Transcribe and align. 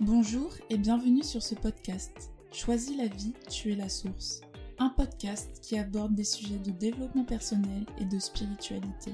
Bonjour 0.00 0.50
et 0.70 0.76
bienvenue 0.76 1.22
sur 1.22 1.40
ce 1.40 1.54
podcast. 1.54 2.32
Choisis 2.50 2.96
la 2.96 3.06
vie, 3.06 3.32
tu 3.48 3.70
es 3.70 3.76
la 3.76 3.88
source. 3.88 4.40
Un 4.80 4.88
podcast 4.88 5.60
qui 5.62 5.78
aborde 5.78 6.16
des 6.16 6.24
sujets 6.24 6.58
de 6.58 6.72
développement 6.72 7.24
personnel 7.24 7.86
et 8.00 8.04
de 8.04 8.18
spiritualité. 8.18 9.12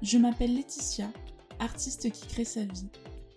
Je 0.00 0.16
m'appelle 0.16 0.54
Laetitia, 0.54 1.10
artiste 1.58 2.10
qui 2.12 2.26
crée 2.28 2.46
sa 2.46 2.64
vie, 2.64 2.88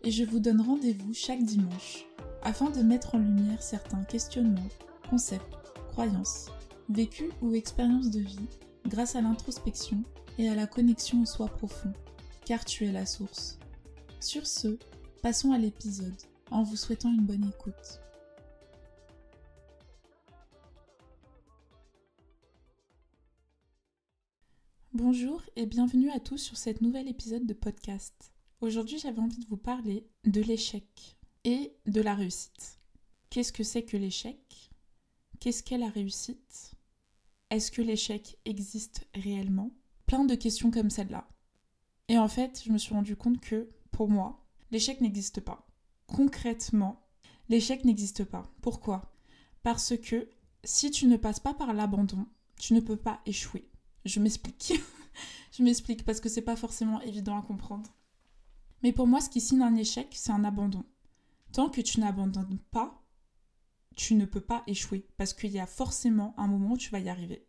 et 0.05 0.11
je 0.11 0.23
vous 0.23 0.39
donne 0.39 0.61
rendez-vous 0.61 1.13
chaque 1.13 1.43
dimanche 1.43 2.05
afin 2.43 2.69
de 2.69 2.81
mettre 2.81 3.15
en 3.15 3.19
lumière 3.19 3.61
certains 3.61 4.05
questionnements, 4.05 4.69
concepts, 5.09 5.57
croyances, 5.89 6.47
vécus 6.87 7.31
ou 7.41 7.53
expériences 7.55 8.09
de 8.09 8.21
vie 8.21 8.47
grâce 8.87 9.17
à 9.17 9.21
l'introspection 9.21 10.01
et 10.39 10.47
à 10.47 10.55
la 10.55 10.65
connexion 10.65 11.23
au 11.23 11.25
soi 11.25 11.49
profond, 11.49 11.91
car 12.45 12.63
tu 12.63 12.85
es 12.85 12.93
la 12.93 13.05
source. 13.05 13.59
Sur 14.21 14.47
ce, 14.47 14.77
passons 15.21 15.51
à 15.51 15.57
l'épisode 15.57 16.15
en 16.53 16.61
vous 16.61 16.75
souhaitant 16.75 17.11
une 17.11 17.25
bonne 17.25 17.49
écoute. 17.49 17.99
Bonjour 24.93 25.41
et 25.55 25.65
bienvenue 25.65 26.11
à 26.11 26.19
tous 26.19 26.37
sur 26.37 26.55
cet 26.55 26.81
nouvel 26.81 27.07
épisode 27.07 27.47
de 27.47 27.55
podcast. 27.55 28.31
Aujourd'hui 28.61 28.99
j'avais 28.99 29.19
envie 29.19 29.39
de 29.39 29.47
vous 29.47 29.57
parler 29.57 30.07
de 30.25 30.41
l'échec 30.41 31.17
et 31.43 31.73
de 31.87 32.01
la 32.01 32.13
réussite. 32.13 32.79
Qu'est-ce 33.31 33.51
que 33.51 33.63
c'est 33.63 33.83
que 33.83 33.97
l'échec? 33.97 34.69
Qu'est-ce 35.39 35.63
qu'est 35.63 35.79
la 35.79 35.89
réussite? 35.89 36.75
Est-ce 37.49 37.71
que 37.71 37.81
l'échec 37.81 38.37
existe 38.45 39.07
réellement? 39.15 39.71
Plein 40.05 40.23
de 40.23 40.35
questions 40.35 40.69
comme 40.69 40.91
celle-là. 40.91 41.27
Et 42.09 42.19
en 42.19 42.27
fait, 42.27 42.61
je 42.63 42.71
me 42.71 42.77
suis 42.77 42.93
rendu 42.93 43.15
compte 43.15 43.39
que, 43.41 43.69
pour 43.91 44.07
moi, 44.07 44.45
l'échec 44.69 45.01
n'existe 45.01 45.41
pas 45.41 45.65
concrètement, 46.07 47.07
l'échec 47.49 47.85
n'existe 47.85 48.23
pas. 48.23 48.51
Pourquoi? 48.61 49.13
Parce 49.63 49.97
que 49.97 50.29
si 50.63 50.91
tu 50.91 51.07
ne 51.07 51.17
passes 51.17 51.39
pas 51.39 51.53
par 51.53 51.73
l'abandon, 51.73 52.25
tu 52.57 52.73
ne 52.73 52.79
peux 52.79 52.97
pas 52.97 53.21
échouer. 53.25 53.69
Je 54.05 54.19
m'explique. 54.19 54.73
je 55.51 55.63
m'explique 55.63 56.05
parce 56.05 56.19
que 56.19 56.29
c'est 56.29 56.41
pas 56.41 56.55
forcément 56.55 57.01
évident 57.01 57.37
à 57.37 57.41
comprendre. 57.41 57.93
Mais 58.81 58.91
pour 58.91 59.07
moi, 59.07 59.21
ce 59.21 59.29
qui 59.29 59.41
signe 59.41 59.61
un 59.61 59.75
échec, 59.75 60.09
c'est 60.11 60.31
un 60.31 60.43
abandon. 60.43 60.83
Tant 61.51 61.69
que 61.69 61.81
tu 61.81 61.99
n'abandonnes 61.99 62.59
pas, 62.71 63.03
tu 63.95 64.15
ne 64.15 64.25
peux 64.25 64.41
pas 64.41 64.63
échouer 64.67 65.07
parce 65.17 65.33
qu'il 65.33 65.51
y 65.51 65.59
a 65.59 65.67
forcément 65.67 66.33
un 66.37 66.47
moment 66.47 66.73
où 66.73 66.77
tu 66.77 66.89
vas 66.89 66.99
y 66.99 67.09
arriver. 67.09 67.47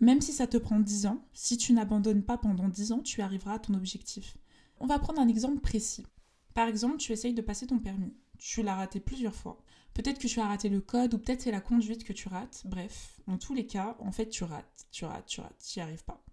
Même 0.00 0.20
si 0.20 0.32
ça 0.32 0.46
te 0.46 0.56
prend 0.56 0.80
10 0.80 1.06
ans, 1.06 1.24
si 1.32 1.56
tu 1.56 1.72
n'abandonnes 1.72 2.24
pas 2.24 2.38
pendant 2.38 2.68
10 2.68 2.92
ans, 2.92 3.00
tu 3.00 3.20
arriveras 3.20 3.54
à 3.54 3.58
ton 3.58 3.74
objectif. 3.74 4.36
On 4.80 4.86
va 4.86 4.98
prendre 4.98 5.20
un 5.20 5.28
exemple 5.28 5.60
précis. 5.60 6.04
Par 6.54 6.68
exemple, 6.68 6.98
tu 6.98 7.12
essayes 7.12 7.34
de 7.34 7.42
passer 7.42 7.66
ton 7.66 7.78
permis. 7.78 8.14
Tu 8.38 8.62
l'as 8.62 8.74
raté 8.74 9.00
plusieurs 9.00 9.34
fois. 9.34 9.62
Peut-être 9.94 10.18
que 10.18 10.26
tu 10.26 10.40
as 10.40 10.46
raté 10.46 10.68
le 10.68 10.80
code 10.80 11.14
ou 11.14 11.18
peut-être 11.18 11.42
c'est 11.42 11.50
la 11.50 11.60
conduite 11.60 12.04
que 12.04 12.12
tu 12.12 12.28
rates. 12.28 12.62
Bref, 12.64 13.20
dans 13.26 13.38
tous 13.38 13.54
les 13.54 13.66
cas, 13.66 13.96
en 14.00 14.12
fait, 14.12 14.28
tu 14.28 14.44
rates, 14.44 14.86
tu 14.90 15.04
rates, 15.04 15.26
tu 15.26 15.40
rates, 15.40 15.64
tu 15.64 15.78
n'y 15.78 15.82
arrives 15.82 16.04
pas. 16.04 16.24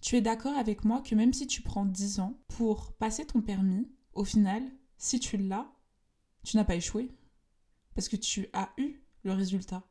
Tu 0.00 0.16
es 0.16 0.22
d'accord 0.22 0.56
avec 0.56 0.84
moi 0.84 1.02
que 1.02 1.14
même 1.14 1.34
si 1.34 1.46
tu 1.46 1.60
prends 1.62 1.84
10 1.84 2.20
ans 2.20 2.38
pour 2.48 2.92
passer 2.94 3.26
ton 3.26 3.42
permis, 3.42 3.90
au 4.14 4.24
final, 4.24 4.62
si 4.96 5.20
tu 5.20 5.36
l'as, 5.36 5.70
tu 6.42 6.56
n'as 6.56 6.64
pas 6.64 6.76
échoué. 6.76 7.10
Parce 7.94 8.08
que 8.08 8.16
tu 8.16 8.48
as 8.52 8.72
eu 8.78 9.02
le 9.24 9.32
résultat. 9.32 9.82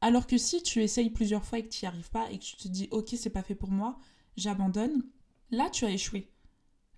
Alors 0.00 0.26
que 0.26 0.36
si 0.36 0.62
tu 0.62 0.82
essayes 0.82 1.08
plusieurs 1.08 1.44
fois 1.44 1.60
et 1.60 1.62
que 1.62 1.68
tu 1.68 1.84
n'y 1.84 1.88
arrives 1.88 2.10
pas 2.10 2.30
et 2.30 2.38
que 2.38 2.44
tu 2.44 2.56
te 2.56 2.68
dis 2.68 2.88
ok 2.90 3.14
c'est 3.16 3.30
pas 3.30 3.42
fait 3.42 3.54
pour 3.54 3.70
moi, 3.70 3.98
j'abandonne, 4.36 5.02
là 5.50 5.70
tu 5.70 5.86
as 5.86 5.90
échoué. 5.90 6.30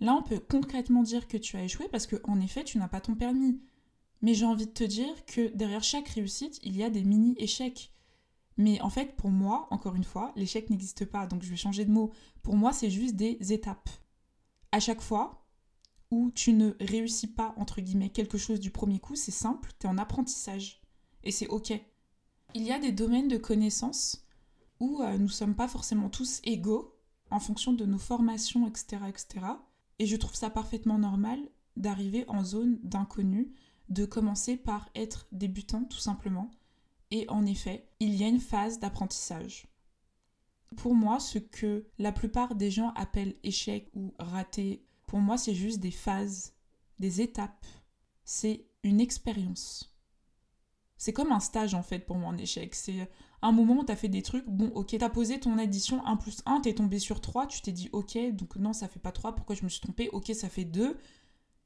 Là, 0.01 0.15
on 0.15 0.23
peut 0.23 0.41
concrètement 0.41 1.03
dire 1.03 1.27
que 1.27 1.37
tu 1.37 1.57
as 1.57 1.65
échoué 1.65 1.89
parce 1.89 2.07
que, 2.07 2.17
en 2.25 2.41
effet, 2.41 2.65
tu 2.65 2.79
n'as 2.79 2.89
pas 2.89 3.01
ton 3.01 3.15
permis. 3.15 3.61
Mais 4.23 4.35
j'ai 4.35 4.47
envie 4.47 4.67
de 4.67 4.73
te 4.73 4.85
dire 4.85 5.25
que 5.27 5.49
derrière 5.55 5.83
chaque 5.83 6.09
réussite, 6.09 6.59
il 6.63 6.77
y 6.77 6.83
a 6.83 6.91
des 6.91 7.05
mini-échecs. 7.05 7.93
Mais 8.57 8.81
en 8.81 8.91
fait, 8.91 9.17
pour 9.17 9.31
moi, 9.31 9.67
encore 9.71 9.95
une 9.95 10.05
fois, 10.05 10.33
l'échec 10.37 10.71
n'existe 10.71 11.05
pas, 11.05 11.27
donc 11.27 11.43
je 11.43 11.51
vais 11.51 11.57
changer 11.57 11.85
de 11.85 11.91
mot. 11.91 12.13
Pour 12.43 12.57
moi, 12.57 12.73
c'est 12.73 12.91
juste 12.91 13.17
des 13.17 13.53
étapes. 13.53 13.91
À 14.73 14.81
chaque 14.81 15.03
fois 15.03 15.47
où 16.11 16.31
tu 16.31 16.53
ne 16.53 16.75
réussis 16.81 17.27
pas, 17.27 17.55
entre 17.59 17.81
guillemets, 17.81 18.11
quelque 18.11 18.39
chose 18.39 18.61
du 18.61 18.71
premier 18.71 18.99
coup, 18.99 19.17
c'est 19.17 19.33
simple, 19.33 19.73
tu 19.79 19.87
es 19.87 19.91
en 19.91 19.99
apprentissage. 19.99 20.81
Et 21.25 21.33
c'est 21.33 21.49
OK. 21.49 21.73
Il 22.55 22.63
y 22.63 22.73
a 22.73 22.79
des 22.79 22.93
domaines 22.93 23.29
de 23.29 23.37
connaissances 23.37 24.25
où 24.81 25.03
euh, 25.03 25.19
nous 25.19 25.25
ne 25.25 25.29
sommes 25.29 25.57
pas 25.57 25.69
forcément 25.69 26.09
tous 26.09 26.41
égaux 26.45 26.95
en 27.31 27.41
fonction 27.41 27.73
de 27.73 27.85
nos 27.85 27.99
formations, 27.99 28.67
etc., 28.69 28.99
etc. 29.09 29.47
Et 29.99 30.07
je 30.07 30.17
trouve 30.17 30.35
ça 30.35 30.51
parfaitement 30.51 30.99
normal 30.99 31.39
d'arriver 31.77 32.25
en 32.29 32.45
zone 32.45 32.79
d'inconnu, 32.83 33.53
de 33.89 34.05
commencer 34.05 34.57
par 34.57 34.89
être 34.95 35.27
débutant 35.33 35.85
tout 35.85 35.99
simplement. 35.99 36.51
Et 37.11 37.29
en 37.29 37.47
effet, 37.47 37.89
il 38.01 38.15
y 38.15 38.25
a 38.25 38.29
une 38.29 38.41
phase 38.41 38.79
d'apprentissage. 38.79 39.67
Pour 40.77 40.95
moi, 40.95 41.21
ce 41.21 41.39
que 41.39 41.87
la 41.99 42.13
plupart 42.13 42.55
des 42.55 42.71
gens 42.71 42.93
appellent 42.97 43.37
échec 43.43 43.89
ou 43.95 44.15
raté, 44.19 44.85
pour 45.07 45.21
moi, 45.21 45.39
c'est 45.39 45.55
juste 45.55 45.81
des 45.81 45.93
phases, 45.93 46.55
des 46.99 47.21
étapes. 47.21 47.67
C'est 48.25 48.67
une 48.83 49.01
expérience. 49.01 49.97
C'est 50.97 51.13
comme 51.13 51.33
un 51.33 51.41
stage 51.41 51.75
en 51.75 51.83
fait 51.83 52.01
pour 52.01 52.17
moi 52.17 52.31
en 52.31 52.39
échec. 52.39 52.75
C'est 52.75 53.09
moment 53.53 53.85
t'as 53.85 53.97
fait 53.97 54.09
des 54.09 54.23
trucs, 54.23 54.49
bon 54.49 54.69
ok, 54.75 54.97
t'as 54.99 55.09
posé 55.09 55.39
ton 55.41 55.59
addition 55.59 56.05
1 56.07 56.17
plus 56.17 56.43
1, 56.47 56.61
t'es 56.61 56.75
tombé 56.75 56.99
sur 56.99 57.21
3, 57.21 57.47
tu 57.47 57.61
t'es 57.61 57.73
dit 57.73 57.89
ok, 57.93 58.19
donc 58.33 58.57
non 58.57 58.73
ça 58.73 58.89
fait 58.89 59.01
pas 59.01 59.13
3, 59.13 59.35
pourquoi 59.35 59.55
je 59.55 59.65
me 59.65 59.69
suis 59.69 59.81
trompée, 59.81 60.09
ok 60.13 60.33
ça 60.35 60.49
fait 60.49 60.65
2. 60.65 60.97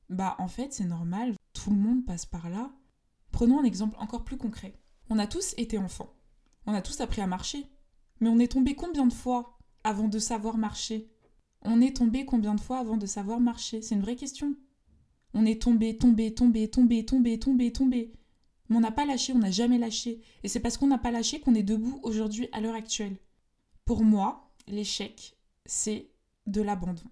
Bah 0.08 0.34
en 0.38 0.48
fait 0.48 0.72
c'est 0.72 0.84
normal, 0.84 1.34
tout 1.52 1.70
le 1.70 1.76
monde 1.76 2.04
passe 2.04 2.26
par 2.26 2.50
là. 2.50 2.72
Prenons 3.30 3.60
un 3.60 3.64
exemple 3.64 3.96
encore 3.98 4.24
plus 4.24 4.36
concret. 4.36 4.74
On 5.08 5.18
a 5.18 5.26
tous 5.26 5.54
été 5.56 5.78
enfants. 5.78 6.12
On 6.66 6.74
a 6.74 6.82
tous 6.82 7.00
appris 7.00 7.20
à 7.20 7.26
marcher. 7.26 7.66
Mais 8.20 8.28
on 8.28 8.38
est 8.38 8.52
tombé 8.52 8.74
combien 8.74 9.06
de 9.06 9.12
fois 9.12 9.58
avant 9.84 10.08
de 10.08 10.18
savoir 10.18 10.56
marcher? 10.58 11.10
On 11.62 11.80
est 11.80 11.96
tombé 11.96 12.24
combien 12.24 12.54
de 12.54 12.60
fois 12.60 12.78
avant 12.78 12.96
de 12.96 13.06
savoir 13.06 13.40
marcher? 13.40 13.82
C'est 13.82 13.94
une 13.94 14.02
vraie 14.02 14.16
question. 14.16 14.54
On 15.34 15.46
est 15.46 15.62
tombé, 15.62 15.96
tombé, 15.96 16.34
tombé, 16.34 16.68
tombé, 16.68 17.04
tombé, 17.04 17.38
tombé, 17.38 17.72
tombé. 17.72 18.12
Mais 18.70 18.76
on 18.76 18.80
n'a 18.80 18.92
pas 18.92 19.04
lâché, 19.04 19.34
on 19.34 19.38
n'a 19.38 19.50
jamais 19.50 19.78
lâché. 19.78 20.22
Et 20.42 20.48
c'est 20.48 20.60
parce 20.60 20.78
qu'on 20.78 20.86
n'a 20.86 20.98
pas 20.98 21.10
lâché 21.10 21.40
qu'on 21.40 21.54
est 21.54 21.62
debout 21.62 22.00
aujourd'hui 22.02 22.48
à 22.52 22.60
l'heure 22.60 22.74
actuelle. 22.74 23.18
Pour 23.84 24.02
moi, 24.04 24.50
l'échec, 24.68 25.36
c'est 25.66 26.08
de 26.46 26.62
l'abandon. 26.62 27.02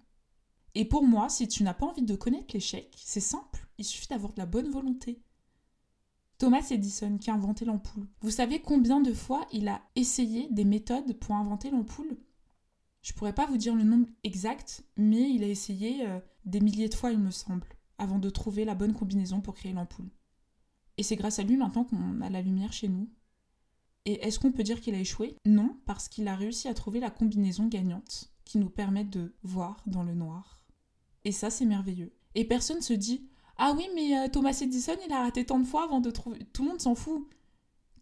Et 0.74 0.84
pour 0.84 1.04
moi, 1.04 1.28
si 1.28 1.48
tu 1.48 1.64
n'as 1.64 1.74
pas 1.74 1.86
envie 1.86 2.02
de 2.02 2.14
connaître 2.14 2.54
l'échec, 2.54 2.94
c'est 2.96 3.20
simple, 3.20 3.66
il 3.78 3.84
suffit 3.84 4.08
d'avoir 4.08 4.32
de 4.32 4.38
la 4.38 4.46
bonne 4.46 4.70
volonté. 4.70 5.20
Thomas 6.38 6.64
Edison 6.70 7.18
qui 7.18 7.30
a 7.30 7.34
inventé 7.34 7.64
l'ampoule. 7.64 8.06
Vous 8.20 8.30
savez 8.30 8.60
combien 8.60 9.00
de 9.00 9.12
fois 9.12 9.44
il 9.52 9.66
a 9.66 9.82
essayé 9.96 10.46
des 10.52 10.64
méthodes 10.64 11.18
pour 11.18 11.34
inventer 11.34 11.70
l'ampoule? 11.70 12.16
Je 13.02 13.12
pourrais 13.12 13.34
pas 13.34 13.46
vous 13.46 13.56
dire 13.56 13.74
le 13.74 13.82
nombre 13.82 14.06
exact, 14.22 14.84
mais 14.96 15.30
il 15.30 15.42
a 15.42 15.48
essayé 15.48 16.06
euh, 16.06 16.20
des 16.44 16.60
milliers 16.60 16.88
de 16.88 16.94
fois, 16.94 17.10
il 17.10 17.18
me 17.18 17.32
semble, 17.32 17.66
avant 17.98 18.20
de 18.20 18.30
trouver 18.30 18.64
la 18.64 18.76
bonne 18.76 18.92
combinaison 18.92 19.40
pour 19.40 19.54
créer 19.54 19.72
l'ampoule. 19.72 20.10
Et 20.98 21.02
c'est 21.02 21.16
grâce 21.16 21.38
à 21.38 21.44
lui 21.44 21.56
maintenant 21.56 21.84
qu'on 21.84 22.20
a 22.20 22.28
la 22.28 22.42
lumière 22.42 22.72
chez 22.72 22.88
nous. 22.88 23.08
Et 24.04 24.24
est-ce 24.26 24.38
qu'on 24.38 24.52
peut 24.52 24.62
dire 24.62 24.80
qu'il 24.80 24.94
a 24.94 25.00
échoué? 25.00 25.36
Non, 25.46 25.76
parce 25.86 26.08
qu'il 26.08 26.28
a 26.28 26.34
réussi 26.34 26.68
à 26.68 26.74
trouver 26.74 27.00
la 27.00 27.10
combinaison 27.10 27.66
gagnante 27.66 28.32
qui 28.44 28.58
nous 28.58 28.70
permet 28.70 29.04
de 29.04 29.34
voir 29.42 29.82
dans 29.86 30.02
le 30.02 30.14
noir. 30.14 30.64
Et 31.24 31.32
ça, 31.32 31.50
c'est 31.50 31.66
merveilleux. 31.66 32.12
Et 32.34 32.44
personne 32.44 32.80
se 32.80 32.94
dit 32.94 33.28
Ah 33.56 33.74
oui, 33.76 33.86
mais 33.94 34.18
euh, 34.18 34.28
Thomas 34.28 34.58
Edison, 34.60 34.96
il 35.06 35.12
a 35.12 35.22
raté 35.22 35.44
tant 35.44 35.58
de 35.58 35.66
fois 35.66 35.84
avant 35.84 36.00
de 36.00 36.10
trouver. 36.10 36.38
Tout 36.52 36.62
le 36.64 36.70
monde 36.70 36.80
s'en 36.80 36.94
fout. 36.94 37.28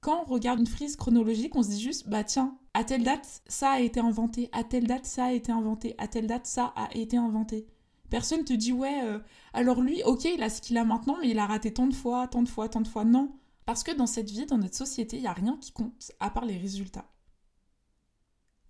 Quand 0.01 0.23
on 0.23 0.31
regarde 0.31 0.61
une 0.61 0.67
frise 0.67 0.97
chronologique, 0.97 1.57
on 1.57 1.63
se 1.63 1.71
dit 1.71 1.81
juste 1.81 2.09
Bah 2.09 2.25
tiens, 2.25 2.57
à 2.73 2.85
telle 2.85 3.03
date, 3.03 3.43
ça 3.47 3.73
a 3.73 3.81
été 3.81 4.01
inventé, 4.01 4.49
à 4.53 4.63
telle 4.63 4.87
date, 4.87 5.07
ça 5.07 5.27
a 5.27 5.33
été 5.33 5.51
inventé, 5.51 5.95
à 5.99 6.07
telle 6.09 6.27
date, 6.27 6.47
ça 6.47 6.67
a 6.77 6.89
été 6.95 7.17
inventé. 7.17 7.67
Personne 8.11 8.45
te 8.45 8.53
dit 8.53 8.73
ouais, 8.73 9.01
euh, 9.05 9.19
alors 9.53 9.81
lui, 9.81 10.03
ok, 10.05 10.25
il 10.25 10.43
a 10.43 10.51
ce 10.51 10.61
qu'il 10.61 10.77
a 10.79 10.85
maintenant, 10.85 11.17
mais 11.21 11.31
il 11.31 11.39
a 11.39 11.47
raté 11.47 11.73
tant 11.73 11.87
de 11.87 11.95
fois, 11.95 12.29
tant 12.29 12.43
de 12.43 12.49
fois, 12.49 12.69
tant 12.69 12.81
de 12.81 12.89
fois. 12.89 13.05
Non. 13.05 13.37
Parce 13.65 13.83
que 13.83 13.95
dans 13.95 14.07
cette 14.07 14.31
vie, 14.31 14.47
dans 14.47 14.59
notre 14.59 14.77
société, 14.77 15.17
il 15.17 15.23
n'y 15.23 15.29
a 15.29 15.33
rien 15.33 15.57
qui 15.61 15.73
compte 15.73 16.13
à 16.21 16.31
part 16.31 16.45
les 16.45 16.57
résultats. 16.57 17.11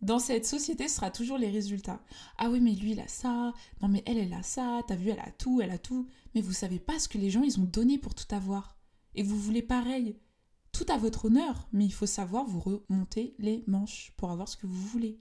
Dans 0.02 0.18
cette 0.18 0.46
société, 0.46 0.88
ce 0.88 0.96
sera 0.96 1.10
toujours 1.10 1.38
les 1.38 1.50
résultats. 1.50 2.00
Ah 2.38 2.50
oui, 2.50 2.60
mais 2.60 2.72
lui, 2.72 2.92
il 2.92 3.00
a 3.00 3.08
ça. 3.08 3.52
Non, 3.82 3.88
mais 3.88 4.02
elle, 4.06 4.18
elle 4.18 4.32
a 4.34 4.42
ça. 4.42 4.82
T'as 4.86 4.94
vu, 4.94 5.10
elle 5.10 5.20
a 5.20 5.30
tout, 5.32 5.60
elle 5.60 5.70
a 5.70 5.78
tout. 5.78 6.06
Mais 6.34 6.40
vous 6.40 6.52
savez 6.52 6.78
pas 6.78 6.98
ce 6.98 7.08
que 7.08 7.18
les 7.18 7.30
gens, 7.30 7.42
ils 7.42 7.58
ont 7.58 7.64
donné 7.64 7.98
pour 7.98 8.14
tout 8.14 8.32
avoir. 8.34 8.76
Et 9.14 9.22
vous 9.22 9.38
voulez 9.38 9.62
pareil. 9.62 10.18
Tout 10.72 10.86
à 10.88 10.98
votre 10.98 11.26
honneur, 11.26 11.68
mais 11.72 11.86
il 11.86 11.92
faut 11.92 12.06
savoir 12.06 12.44
vous 12.44 12.60
remonter 12.60 13.34
les 13.38 13.64
manches 13.66 14.12
pour 14.18 14.30
avoir 14.30 14.48
ce 14.48 14.58
que 14.58 14.66
vous 14.66 14.86
voulez. 14.88 15.18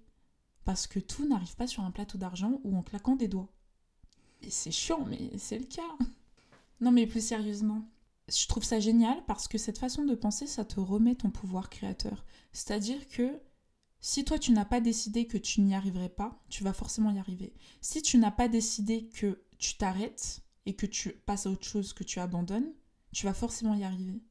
Parce 0.65 0.85
que 0.85 0.99
tout 0.99 1.25
n'arrive 1.27 1.55
pas 1.55 1.67
sur 1.67 1.83
un 1.83 1.91
plateau 1.91 2.17
d'argent 2.17 2.59
ou 2.63 2.77
en 2.77 2.83
claquant 2.83 3.15
des 3.15 3.29
doigts 3.29 3.54
c'est 4.49 4.71
chiant, 4.71 5.05
mais 5.05 5.31
c'est 5.37 5.59
le 5.59 5.65
cas. 5.65 5.81
Non, 6.81 6.91
mais 6.91 7.07
plus 7.07 7.25
sérieusement, 7.25 7.87
je 8.27 8.47
trouve 8.47 8.65
ça 8.65 8.81
génial 8.81 9.23
parce 9.27 9.47
que 9.47 9.57
cette 9.57 9.77
façon 9.77 10.03
de 10.03 10.13
penser, 10.13 10.45
ça 10.45 10.65
te 10.65 10.81
remet 10.81 11.15
ton 11.15 11.29
pouvoir 11.29 11.69
créateur. 11.69 12.25
C'est-à-dire 12.51 13.07
que 13.07 13.39
si 14.01 14.25
toi 14.25 14.37
tu 14.37 14.51
n'as 14.51 14.65
pas 14.65 14.81
décidé 14.81 15.25
que 15.25 15.37
tu 15.37 15.61
n'y 15.61 15.73
arriverais 15.73 16.09
pas, 16.09 16.43
tu 16.49 16.63
vas 16.63 16.73
forcément 16.73 17.11
y 17.11 17.17
arriver. 17.17 17.53
Si 17.81 18.01
tu 18.01 18.17
n'as 18.17 18.29
pas 18.29 18.47
décidé 18.47 19.07
que 19.07 19.41
tu 19.57 19.77
t'arrêtes 19.77 20.41
et 20.65 20.75
que 20.75 20.85
tu 20.85 21.11
passes 21.11 21.45
à 21.45 21.49
autre 21.49 21.65
chose, 21.65 21.93
que 21.93 22.03
tu 22.03 22.19
abandonnes, 22.19 22.71
tu 23.13 23.25
vas 23.25 23.33
forcément 23.33 23.73
y 23.73 23.83
arriver. 23.83 24.21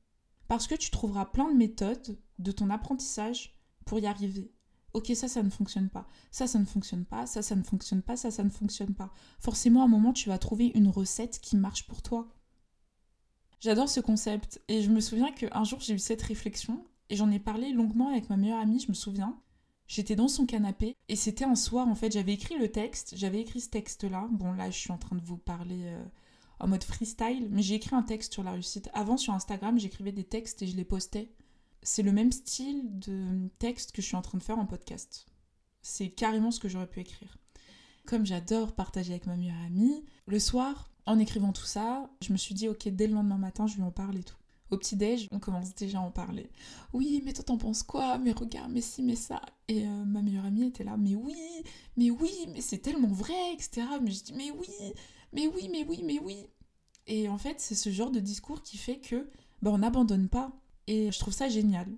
Parce 0.48 0.66
que 0.66 0.74
tu 0.74 0.90
trouveras 0.90 1.26
plein 1.26 1.50
de 1.50 1.56
méthodes 1.56 2.18
de 2.38 2.52
ton 2.52 2.70
apprentissage 2.70 3.58
pour 3.84 3.98
y 3.98 4.06
arriver. 4.06 4.52
Ok, 4.94 5.12
ça, 5.14 5.28
ça 5.28 5.42
ne 5.42 5.50
fonctionne 5.50 5.90
pas. 5.90 6.06
Ça, 6.30 6.46
ça 6.46 6.58
ne 6.58 6.64
fonctionne 6.64 7.04
pas. 7.04 7.26
Ça, 7.26 7.42
ça 7.42 7.54
ne 7.56 7.62
fonctionne 7.62 8.02
pas. 8.02 8.16
Ça, 8.16 8.30
ça 8.30 8.44
ne 8.44 8.50
fonctionne 8.50 8.94
pas. 8.94 9.12
Forcément, 9.40 9.82
à 9.82 9.84
un 9.84 9.88
moment, 9.88 10.12
tu 10.12 10.28
vas 10.28 10.38
trouver 10.38 10.72
une 10.74 10.88
recette 10.88 11.40
qui 11.40 11.56
marche 11.56 11.86
pour 11.86 12.00
toi. 12.00 12.28
J'adore 13.60 13.88
ce 13.88 14.00
concept. 14.00 14.62
Et 14.68 14.82
je 14.82 14.90
me 14.90 15.00
souviens 15.00 15.32
qu'un 15.32 15.64
jour, 15.64 15.80
j'ai 15.80 15.94
eu 15.94 15.98
cette 15.98 16.22
réflexion. 16.22 16.84
Et 17.10 17.16
j'en 17.16 17.30
ai 17.30 17.38
parlé 17.38 17.72
longuement 17.72 18.08
avec 18.08 18.30
ma 18.30 18.36
meilleure 18.36 18.60
amie, 18.60 18.80
je 18.80 18.88
me 18.88 18.94
souviens. 18.94 19.38
J'étais 19.86 20.16
dans 20.16 20.28
son 20.28 20.46
canapé 20.46 20.96
et 21.08 21.16
c'était 21.16 21.44
un 21.44 21.56
soir 21.56 21.86
en 21.86 21.94
fait, 21.94 22.10
j'avais 22.12 22.32
écrit 22.32 22.56
le 22.58 22.70
texte, 22.70 23.14
j'avais 23.16 23.40
écrit 23.40 23.60
ce 23.60 23.68
texte-là. 23.68 24.28
Bon 24.30 24.52
là, 24.52 24.70
je 24.70 24.78
suis 24.78 24.92
en 24.92 24.96
train 24.96 25.14
de 25.14 25.22
vous 25.22 25.36
parler 25.36 25.82
euh, 25.84 26.02
en 26.58 26.68
mode 26.68 26.84
freestyle, 26.84 27.48
mais 27.50 27.62
j'ai 27.62 27.74
écrit 27.74 27.94
un 27.94 28.02
texte 28.02 28.32
sur 28.32 28.42
la 28.42 28.52
réussite. 28.52 28.88
Avant 28.94 29.18
sur 29.18 29.34
Instagram, 29.34 29.78
j'écrivais 29.78 30.12
des 30.12 30.24
textes 30.24 30.62
et 30.62 30.66
je 30.66 30.76
les 30.76 30.84
postais. 30.84 31.30
C'est 31.84 32.02
le 32.02 32.12
même 32.12 32.32
style 32.32 32.98
de 32.98 33.48
texte 33.58 33.92
que 33.92 34.00
je 34.00 34.06
suis 34.06 34.16
en 34.16 34.22
train 34.22 34.38
de 34.38 34.42
faire 34.42 34.58
en 34.58 34.64
podcast. 34.64 35.26
C'est 35.82 36.08
carrément 36.08 36.50
ce 36.50 36.58
que 36.58 36.68
j'aurais 36.68 36.88
pu 36.88 37.00
écrire. 37.00 37.36
Comme 38.06 38.24
j'adore 38.24 38.74
partager 38.74 39.12
avec 39.12 39.26
ma 39.26 39.36
meilleure 39.36 39.60
amie, 39.66 40.02
le 40.26 40.38
soir, 40.40 40.90
en 41.04 41.18
écrivant 41.18 41.52
tout 41.52 41.66
ça, 41.66 42.10
je 42.22 42.32
me 42.32 42.38
suis 42.38 42.54
dit 42.54 42.68
ok, 42.68 42.88
dès 42.88 43.06
le 43.06 43.12
lendemain 43.12 43.36
matin, 43.36 43.66
je 43.66 43.76
lui 43.76 43.82
en 43.82 43.90
parle 43.90 44.16
et 44.16 44.24
tout. 44.24 44.36
Au 44.70 44.78
petit-déj, 44.78 45.28
on 45.30 45.38
commence 45.38 45.74
déjà 45.74 45.98
à 45.98 46.00
en 46.00 46.10
parler. 46.10 46.50
Oui, 46.94 47.22
mais 47.22 47.34
toi 47.34 47.44
t'en 47.44 47.58
penses 47.58 47.82
quoi? 47.82 48.16
Mais 48.16 48.32
regarde, 48.32 48.72
mais 48.72 48.80
si, 48.80 49.02
mais 49.02 49.14
ça. 49.14 49.42
Et 49.68 49.86
euh, 49.86 50.04
ma 50.06 50.22
meilleure 50.22 50.46
amie 50.46 50.68
était 50.68 50.84
là, 50.84 50.96
mais 50.96 51.14
oui, 51.14 51.36
mais 51.98 52.10
oui, 52.10 52.32
mais 52.48 52.62
c'est 52.62 52.78
tellement 52.78 53.12
vrai, 53.12 53.52
etc. 53.52 53.86
Mais 54.00 54.10
je 54.10 54.24
dis, 54.24 54.32
mais 54.32 54.50
oui, 54.50 54.94
mais 55.34 55.46
oui, 55.48 55.68
mais 55.70 55.84
oui, 55.86 56.00
mais 56.02 56.18
oui. 56.18 56.46
Et 57.06 57.28
en 57.28 57.36
fait, 57.36 57.60
c'est 57.60 57.74
ce 57.74 57.90
genre 57.90 58.10
de 58.10 58.20
discours 58.20 58.62
qui 58.62 58.78
fait 58.78 58.98
que 58.98 59.28
bah, 59.60 59.70
on 59.70 59.78
n'abandonne 59.78 60.28
pas. 60.28 60.50
Et 60.86 61.10
je 61.10 61.18
trouve 61.18 61.34
ça 61.34 61.48
génial. 61.48 61.88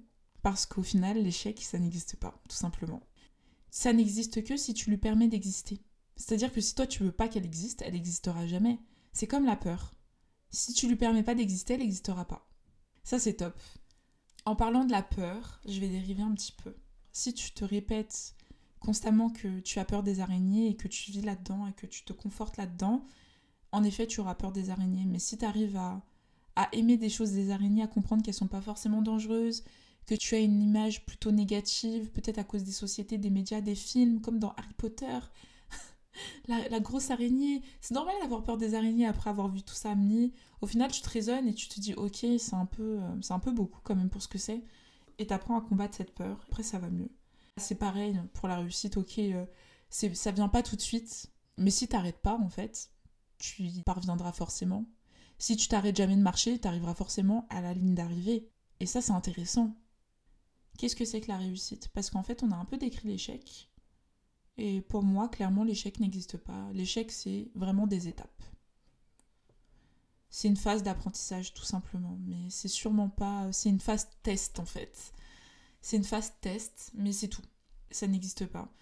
Parce 0.43 0.65
qu'au 0.65 0.83
final, 0.83 1.21
l'échec, 1.23 1.61
ça 1.61 1.79
n'existe 1.79 2.17
pas, 2.17 2.41
tout 2.49 2.57
simplement. 2.57 3.03
Ça 3.71 3.93
n'existe 3.93 4.45
que 4.45 4.57
si 4.57 4.75
tu 4.75 4.91
lui 4.91 4.97
permets 4.97 5.29
d'exister. 5.29 5.83
C'est-à-dire 6.17 6.53
que 6.53 6.61
si 6.61 6.75
toi 6.75 6.87
tu 6.87 7.03
veux 7.03 7.13
pas 7.13 7.29
qu'elle 7.29 7.45
existe, 7.45 7.83
elle 7.83 7.95
n'existera 7.95 8.47
jamais. 8.47 8.79
C'est 9.13 9.27
comme 9.27 9.45
la 9.45 9.57
peur. 9.57 9.93
Si 10.51 10.73
tu 10.73 10.89
lui 10.89 10.97
permets 10.97 11.23
pas 11.23 11.35
d'exister, 11.35 11.75
elle 11.75 11.81
n'existera 11.81 12.25
pas. 12.25 12.49
Ça, 13.03 13.19
c'est 13.19 13.35
top. 13.35 13.59
En 14.45 14.57
parlant 14.57 14.85
de 14.85 14.93
la 14.93 15.03
peur, 15.03 15.61
je 15.67 15.81
vais 15.81 15.89
dériver 15.89 16.23
un 16.23 16.33
petit 16.33 16.53
peu. 16.53 16.77
Si 17.13 17.35
tu 17.35 17.51
te 17.53 17.65
répètes 17.65 18.37
constamment 18.79 19.31
que 19.31 19.61
tu 19.61 19.79
as 19.81 19.85
peur 19.85 20.03
des 20.03 20.21
araignées 20.21 20.69
et 20.69 20.77
que 20.77 20.87
tu 20.87 21.11
vis 21.11 21.23
là-dedans 21.23 21.67
et 21.67 21.73
que 21.73 21.87
tu 21.87 22.05
te 22.05 22.13
confortes 22.13 22.57
là-dedans, 22.57 23.05
en 23.73 23.83
effet, 23.83 24.07
tu 24.07 24.21
auras 24.21 24.37
peur 24.37 24.53
des 24.53 24.71
araignées. 24.71 25.05
Mais 25.07 25.19
si 25.19 25.37
tu 25.37 25.45
arrives 25.45 25.77
à, 25.77 26.03
à 26.57 26.69
aimer 26.73 26.97
des 26.97 27.11
choses 27.11 27.33
des 27.33 27.51
araignées, 27.51 27.83
à 27.83 27.87
comprendre 27.87 28.23
qu'elles 28.23 28.35
sont 28.35 28.49
pas 28.49 28.63
forcément 28.63 29.03
dangereuses, 29.03 29.63
que 30.07 30.15
tu 30.15 30.35
as 30.35 30.39
une 30.39 30.63
image 30.63 31.05
plutôt 31.05 31.33
négative, 31.33 32.11
peut-être 32.11 32.39
à 32.39 32.45
cause 32.45 32.65
des 32.65 32.73
sociétés, 32.73 33.19
des 33.19 33.31
médias, 33.31 33.61
des 33.61 33.75
films, 33.75 34.21
comme 34.21 34.39
dans 34.39 34.53
Harry 34.57 34.73
Potter, 34.77 35.19
la, 36.49 36.81
grosse 36.81 37.11
araignée. 37.11 37.63
C'est 37.81 37.95
normal 37.95 38.15
d'avoir 38.23 38.43
peur 38.43 38.57
des 38.57 38.75
araignées 38.75 39.07
après 39.07 39.31
avoir 39.31 39.49
vu 39.49 39.63
tout 39.63 39.75
ça 39.75 39.95
mis. 39.95 40.33
Au 40.61 40.67
final, 40.67 40.91
tu 40.91 41.03
te 41.03 41.11
raisonnes 41.11 41.49
et 41.49 41.55
tu 41.55 41.69
te 41.69 41.81
dis, 41.81 41.95
ok, 41.95 42.25
c'est 42.39 42.55
un 42.55 42.67
peu, 42.67 43.01
euh, 43.01 43.21
c'est 43.21 43.35
un 43.35 43.39
peu 43.39 43.51
beaucoup 43.51 43.81
quand 43.83 43.97
même 43.97 44.09
pour 44.09 44.23
ce 44.23 44.29
que 44.29 44.39
c'est. 44.39 44.65
Et 45.19 45.27
t'apprends 45.27 45.59
à 45.59 45.61
combattre 45.61 45.97
cette 45.97 46.15
peur. 46.15 46.41
Après, 46.49 46.63
ça 46.63 46.79
va 46.79 46.89
mieux. 46.89 47.11
C'est 47.59 47.75
pareil 47.75 48.21
pour 48.35 48.49
la 48.49 48.59
réussite, 48.59 48.97
ok, 48.97 49.19
euh, 49.19 49.45
c'est, 49.91 50.15
ça 50.15 50.31
vient 50.31 50.49
pas 50.49 50.63
tout 50.63 50.77
de 50.77 50.81
suite. 50.81 51.31
Mais 51.59 51.71
si 51.71 51.89
t'arrêtes 51.89 52.21
pas, 52.21 52.39
en 52.39 52.49
fait, 52.49 52.91
tu 53.39 53.63
y 53.65 53.83
parviendras 53.83 54.33
forcément. 54.33 54.85
Si 55.39 55.57
tu 55.57 55.69
t'arrêtes 55.69 55.97
jamais 55.97 56.17
de 56.17 56.23
marcher, 56.23 56.59
t'arriveras 56.59 56.95
forcément 56.95 57.47
à 57.51 57.61
la 57.61 57.75
ligne 57.75 57.95
d'arrivée. 57.95 58.49
Et 58.81 58.87
ça, 58.87 59.01
c'est 59.01 59.13
intéressant. 59.13 59.75
Qu'est-ce 60.79 60.97
que 60.97 61.05
c'est 61.05 61.21
que 61.21 61.29
la 61.29 61.39
réussite? 61.39 61.89
Parce 61.89 62.11
qu'en 62.11 62.23
fait, 62.23 62.43
on 62.43 62.51
a 62.53 62.57
un 62.57 62.65
peu 62.65 62.77
décrit 62.77 63.09
l'échec, 63.09 63.71
et 64.59 64.81
pour 64.81 65.03
moi, 65.03 65.29
clairement, 65.29 65.65
l'échec 65.65 66.01
n'existe 66.01 66.39
pas. 66.39 66.71
L'échec, 66.73 67.13
c'est 67.13 67.51
vraiment 67.55 67.87
des 67.87 68.09
étapes. 68.09 68.43
C'est 70.31 70.49
une 70.49 70.57
phase 70.57 70.83
d'apprentissage, 70.83 71.55
tout 71.55 71.65
simplement. 71.65 72.19
Mais 72.27 72.49
c'est 72.51 72.69
sûrement 72.69 73.09
pas. 73.09 73.53
C'est 73.53 73.69
une 73.69 73.81
phase 73.81 74.09
test, 74.23 74.59
en 74.59 74.65
fait. 74.65 75.13
C'est 75.83 75.97
une 75.97 76.05
phase 76.05 76.33
test, 76.41 76.91
mais 76.95 77.13
c'est 77.13 77.29
tout. 77.29 77.43
Ça 77.91 78.07
n'existe 78.07 78.47
pas. 78.47 78.73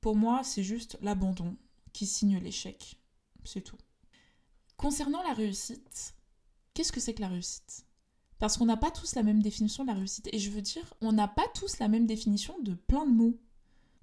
Pour 0.00 0.16
moi, 0.16 0.42
c'est 0.44 0.64
juste 0.64 0.98
l'abandon 1.02 1.56
qui 1.92 2.06
signe 2.06 2.38
l'échec. 2.38 2.98
C'est 3.44 3.62
tout. 3.62 3.78
Concernant 4.78 5.24
la 5.24 5.34
réussite, 5.34 6.14
qu'est-ce 6.72 6.92
que 6.92 7.00
c'est 7.00 7.12
que 7.12 7.20
la 7.20 7.28
réussite? 7.28 7.84
Parce 8.38 8.56
qu'on 8.56 8.66
n'a 8.66 8.76
pas 8.76 8.92
tous 8.92 9.16
la 9.16 9.24
même 9.24 9.42
définition 9.42 9.82
de 9.82 9.88
la 9.88 9.96
réussite. 9.96 10.28
Et 10.32 10.38
je 10.38 10.50
veux 10.50 10.62
dire, 10.62 10.94
on 11.00 11.10
n'a 11.10 11.26
pas 11.26 11.48
tous 11.52 11.80
la 11.80 11.88
même 11.88 12.06
définition 12.06 12.54
de 12.60 12.74
plein 12.74 13.04
de 13.04 13.10
mots. 13.10 13.40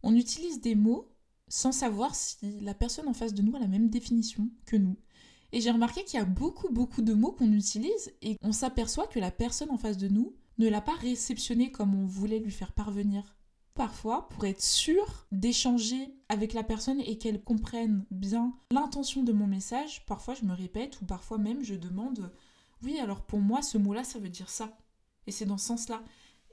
On 0.03 0.13
utilise 0.17 0.59
des 0.59 0.75
mots 0.75 1.09
sans 1.47 1.71
savoir 1.71 2.13
si 2.13 2.59
la 2.59 2.73
personne 2.73 3.07
en 3.07 3.13
face 3.13 3.33
de 3.33 3.41
nous 3.41 3.55
a 3.55 3.59
la 3.59 3.69
même 3.69 3.89
définition 3.89 4.49
que 4.65 4.75
nous. 4.75 4.97
Et 5.53 5.61
j'ai 5.61 5.71
remarqué 5.71 6.03
qu'il 6.03 6.19
y 6.19 6.21
a 6.21 6.25
beaucoup, 6.25 6.67
beaucoup 6.69 7.01
de 7.01 7.13
mots 7.13 7.31
qu'on 7.31 7.53
utilise 7.53 8.11
et 8.21 8.35
on 8.41 8.51
s'aperçoit 8.51 9.07
que 9.07 9.19
la 9.19 9.31
personne 9.31 9.71
en 9.71 9.77
face 9.77 9.97
de 9.97 10.09
nous 10.09 10.35
ne 10.57 10.67
l'a 10.67 10.81
pas 10.81 10.95
réceptionné 10.95 11.71
comme 11.71 11.95
on 11.95 12.05
voulait 12.05 12.39
lui 12.39 12.51
faire 12.51 12.73
parvenir. 12.73 13.37
Parfois, 13.75 14.29
pour 14.29 14.45
être 14.45 14.61
sûr 14.61 15.27
d'échanger 15.33 16.15
avec 16.29 16.53
la 16.53 16.63
personne 16.63 17.01
et 17.01 17.17
qu'elle 17.17 17.43
comprenne 17.43 18.05
bien 18.09 18.57
l'intention 18.71 19.21
de 19.21 19.33
mon 19.33 19.47
message, 19.47 20.05
parfois 20.05 20.33
je 20.33 20.45
me 20.45 20.53
répète 20.53 21.01
ou 21.01 21.05
parfois 21.05 21.37
même 21.37 21.61
je 21.61 21.75
demande 21.75 22.31
Oui, 22.81 22.97
alors 22.99 23.25
pour 23.25 23.41
moi, 23.41 23.61
ce 23.61 23.77
mot-là, 23.77 24.05
ça 24.05 24.17
veut 24.17 24.29
dire 24.29 24.49
ça. 24.49 24.77
Et 25.27 25.31
c'est 25.31 25.45
dans 25.45 25.57
ce 25.57 25.67
sens-là. 25.67 26.01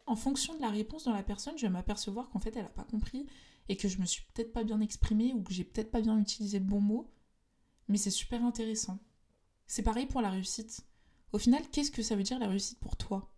En 0.06 0.16
fonction 0.16 0.56
de 0.56 0.60
la 0.60 0.70
réponse 0.70 1.04
dans 1.04 1.12
la 1.12 1.22
personne, 1.22 1.56
je 1.56 1.64
vais 1.64 1.72
m'apercevoir 1.72 2.28
qu'en 2.28 2.40
fait, 2.40 2.56
elle 2.56 2.64
n'a 2.64 2.70
pas 2.70 2.82
compris 2.82 3.26
et 3.68 3.76
que 3.76 3.86
je 3.86 3.98
me 3.98 4.04
suis 4.04 4.24
peut-être 4.34 4.52
pas 4.52 4.64
bien 4.64 4.80
exprimée 4.80 5.32
ou 5.32 5.44
que 5.44 5.54
j'ai 5.54 5.62
peut-être 5.62 5.92
pas 5.92 6.00
bien 6.00 6.18
utilisé 6.18 6.58
le 6.58 6.64
bon 6.64 6.80
mot, 6.80 7.08
mais 7.86 7.98
c'est 7.98 8.10
super 8.10 8.44
intéressant. 8.44 8.98
C'est 9.68 9.84
pareil 9.84 10.06
pour 10.06 10.22
la 10.22 10.30
réussite. 10.30 10.84
Au 11.32 11.38
final, 11.38 11.62
qu'est-ce 11.70 11.92
que 11.92 12.02
ça 12.02 12.16
veut 12.16 12.24
dire 12.24 12.40
la 12.40 12.48
réussite 12.48 12.80
pour 12.80 12.96
toi? 12.96 13.32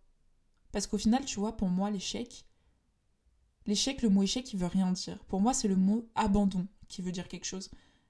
Parce 0.71 0.87
qu'au 0.87 0.97
final, 0.97 1.23
tu 1.23 1.39
vois, 1.39 1.55
pour 1.55 1.69
moi, 1.69 1.91
l'échec, 1.91 2.45
l'échec, 3.65 4.01
le 4.01 4.09
mot 4.09 4.23
échec, 4.23 4.51
il 4.53 4.59
veut 4.59 4.67
rien 4.67 4.91
dire. 4.91 5.19
Pour 5.25 5.41
moi, 5.41 5.53
c'est 5.53 5.67
le 5.67 5.75
mot 5.75 6.07
abandon 6.15 6.67
qui 6.87 7.01
veut 7.01 7.11
dire 7.11 7.27
quelque 7.27 7.45
chose. 7.45 7.69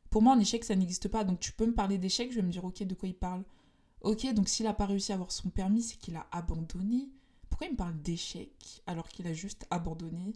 Pour 0.09 0.21
moi, 0.21 0.33
un 0.33 0.39
échec, 0.39 0.63
ça 0.63 0.75
n'existe 0.75 1.07
pas. 1.07 1.23
Donc 1.23 1.39
tu 1.39 1.51
peux 1.51 1.65
me 1.65 1.73
parler 1.73 1.97
d'échec, 1.97 2.31
je 2.31 2.37
vais 2.37 2.41
me 2.41 2.51
dire, 2.51 2.65
ok, 2.65 2.83
de 2.83 2.95
quoi 2.95 3.09
il 3.09 3.15
parle? 3.15 3.43
Ok, 4.01 4.31
donc 4.33 4.47
s'il 4.49 4.65
n'a 4.65 4.73
pas 4.73 4.85
réussi 4.85 5.11
à 5.11 5.15
avoir 5.15 5.31
son 5.31 5.49
permis, 5.49 5.81
c'est 5.81 5.97
qu'il 5.97 6.15
a 6.15 6.27
abandonné. 6.31 7.09
Pourquoi 7.49 7.67
il 7.67 7.71
me 7.71 7.77
parle 7.77 7.99
d'échec 8.01 8.51
alors 8.85 9.07
qu'il 9.07 9.27
a 9.27 9.33
juste 9.33 9.65
abandonné? 9.71 10.33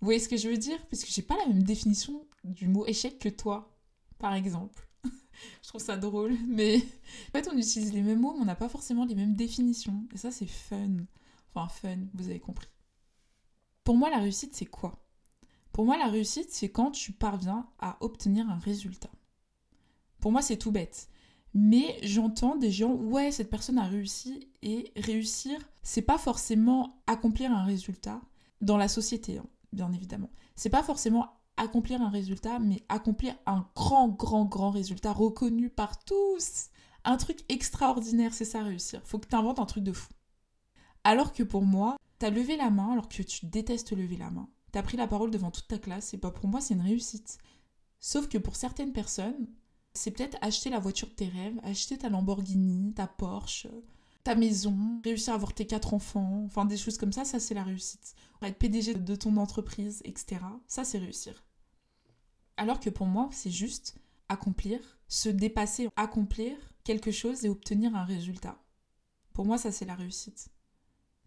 Vous 0.00 0.06
voyez 0.06 0.20
ce 0.20 0.28
que 0.28 0.36
je 0.36 0.48
veux 0.48 0.58
dire? 0.58 0.84
Parce 0.88 1.04
que 1.04 1.10
j'ai 1.10 1.22
pas 1.22 1.36
la 1.38 1.46
même 1.46 1.62
définition 1.62 2.26
du 2.44 2.68
mot 2.68 2.86
échec 2.86 3.18
que 3.18 3.28
toi, 3.28 3.76
par 4.18 4.34
exemple. 4.34 4.88
je 5.62 5.68
trouve 5.68 5.80
ça 5.80 5.96
drôle, 5.96 6.36
mais 6.46 6.76
en 7.28 7.32
fait 7.32 7.48
on 7.52 7.56
utilise 7.56 7.92
les 7.92 8.02
mêmes 8.02 8.20
mots, 8.20 8.34
mais 8.34 8.42
on 8.42 8.44
n'a 8.44 8.54
pas 8.54 8.68
forcément 8.68 9.04
les 9.04 9.14
mêmes 9.14 9.34
définitions. 9.34 10.06
Et 10.14 10.18
ça 10.18 10.30
c'est 10.30 10.46
fun. 10.46 10.98
Enfin 11.54 11.68
fun, 11.68 11.98
vous 12.14 12.28
avez 12.28 12.40
compris. 12.40 12.68
Pour 13.84 13.96
moi 13.96 14.10
la 14.10 14.18
réussite 14.18 14.54
c'est 14.54 14.66
quoi? 14.66 15.04
Pour 15.72 15.84
moi 15.84 15.96
la 15.96 16.08
réussite 16.08 16.50
c'est 16.50 16.70
quand 16.70 16.90
tu 16.90 17.12
parviens 17.12 17.66
à 17.78 17.96
obtenir 18.00 18.48
un 18.48 18.58
résultat. 18.58 19.10
Pour 20.20 20.32
moi 20.32 20.42
c'est 20.42 20.56
tout 20.56 20.72
bête. 20.72 21.08
Mais 21.54 21.98
j'entends 22.02 22.56
des 22.56 22.70
gens, 22.70 22.94
ouais, 22.94 23.30
cette 23.30 23.50
personne 23.50 23.76
a 23.76 23.84
réussi, 23.84 24.48
et 24.62 24.90
réussir, 24.96 25.60
c'est 25.82 26.00
pas 26.00 26.16
forcément 26.16 27.02
accomplir 27.06 27.52
un 27.52 27.64
résultat 27.64 28.22
dans 28.62 28.78
la 28.78 28.88
société. 28.88 29.36
Hein 29.36 29.44
bien 29.72 29.92
évidemment. 29.92 30.30
C'est 30.54 30.70
pas 30.70 30.82
forcément 30.82 31.26
accomplir 31.56 32.00
un 32.02 32.10
résultat, 32.10 32.58
mais 32.58 32.82
accomplir 32.88 33.34
un 33.46 33.66
grand, 33.74 34.08
grand, 34.08 34.44
grand 34.44 34.70
résultat 34.70 35.12
reconnu 35.12 35.70
par 35.70 36.02
tous. 36.04 36.68
Un 37.04 37.16
truc 37.16 37.40
extraordinaire, 37.48 38.32
c'est 38.32 38.44
ça 38.44 38.62
réussir. 38.62 39.00
Faut 39.04 39.18
que 39.18 39.28
tu 39.28 39.34
inventes 39.34 39.58
un 39.58 39.66
truc 39.66 39.84
de 39.84 39.92
fou. 39.92 40.08
Alors 41.04 41.32
que 41.32 41.42
pour 41.42 41.62
moi, 41.62 41.96
t'as 42.22 42.30
levé 42.30 42.56
la 42.56 42.70
main 42.70 42.92
alors 42.92 43.08
que 43.08 43.20
tu 43.20 43.46
détestes 43.46 43.90
lever 43.90 44.16
la 44.16 44.30
main. 44.30 44.48
T'as 44.70 44.84
pris 44.84 44.96
la 44.96 45.08
parole 45.08 45.32
devant 45.32 45.50
toute 45.50 45.66
ta 45.66 45.78
classe 45.78 46.14
et 46.14 46.18
pas 46.18 46.30
pour 46.30 46.46
moi 46.46 46.60
c'est 46.60 46.74
une 46.74 46.80
réussite. 46.80 47.38
Sauf 47.98 48.28
que 48.28 48.38
pour 48.38 48.54
certaines 48.54 48.92
personnes, 48.92 49.48
c'est 49.92 50.12
peut-être 50.12 50.38
acheter 50.40 50.70
la 50.70 50.78
voiture 50.78 51.08
de 51.08 51.14
tes 51.14 51.26
rêves, 51.26 51.58
acheter 51.64 51.98
ta 51.98 52.10
Lamborghini, 52.10 52.94
ta 52.94 53.08
Porsche, 53.08 53.66
ta 54.22 54.36
maison, 54.36 55.00
réussir 55.02 55.32
à 55.32 55.36
avoir 55.36 55.52
tes 55.52 55.66
quatre 55.66 55.94
enfants, 55.94 56.44
enfin 56.44 56.64
des 56.64 56.76
choses 56.76 56.96
comme 56.96 57.12
ça, 57.12 57.24
ça 57.24 57.40
c'est 57.40 57.54
la 57.54 57.64
réussite. 57.64 58.14
Être 58.40 58.56
PDG 58.56 58.94
de 58.94 59.16
ton 59.16 59.36
entreprise, 59.36 60.00
etc. 60.04 60.42
Ça 60.68 60.84
c'est 60.84 60.98
réussir. 60.98 61.42
Alors 62.56 62.78
que 62.78 62.90
pour 62.90 63.08
moi, 63.08 63.30
c'est 63.32 63.50
juste 63.50 63.96
accomplir, 64.28 64.78
se 65.08 65.28
dépasser, 65.28 65.88
accomplir 65.96 66.56
quelque 66.84 67.10
chose 67.10 67.44
et 67.44 67.48
obtenir 67.48 67.96
un 67.96 68.04
résultat. 68.04 68.62
Pour 69.32 69.44
moi, 69.44 69.58
ça 69.58 69.72
c'est 69.72 69.86
la 69.86 69.96
réussite. 69.96 70.51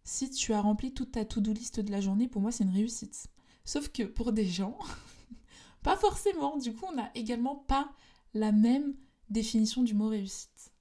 Si 0.05 0.29
tu 0.29 0.53
as 0.53 0.61
rempli 0.61 0.93
toute 0.93 1.11
ta 1.11 1.25
to-do 1.25 1.51
list 1.51 1.79
de 1.81 1.91
la 1.91 1.99
journée, 1.99 2.27
pour 2.27 2.41
moi 2.41 2.51
c'est 2.51 2.63
une 2.63 2.73
réussite. 2.73 3.27
Sauf 3.65 3.89
que 3.89 4.03
pour 4.03 4.31
des 4.31 4.45
gens, 4.45 4.77
pas 5.83 5.97
forcément. 5.97 6.57
Du 6.57 6.73
coup, 6.73 6.85
on 6.87 6.95
n'a 6.95 7.09
également 7.15 7.55
pas 7.55 7.91
la 8.35 8.51
même 8.51 8.93
définition 9.29 9.81
du 9.81 9.95
mot 9.95 10.07
réussite. 10.07 10.71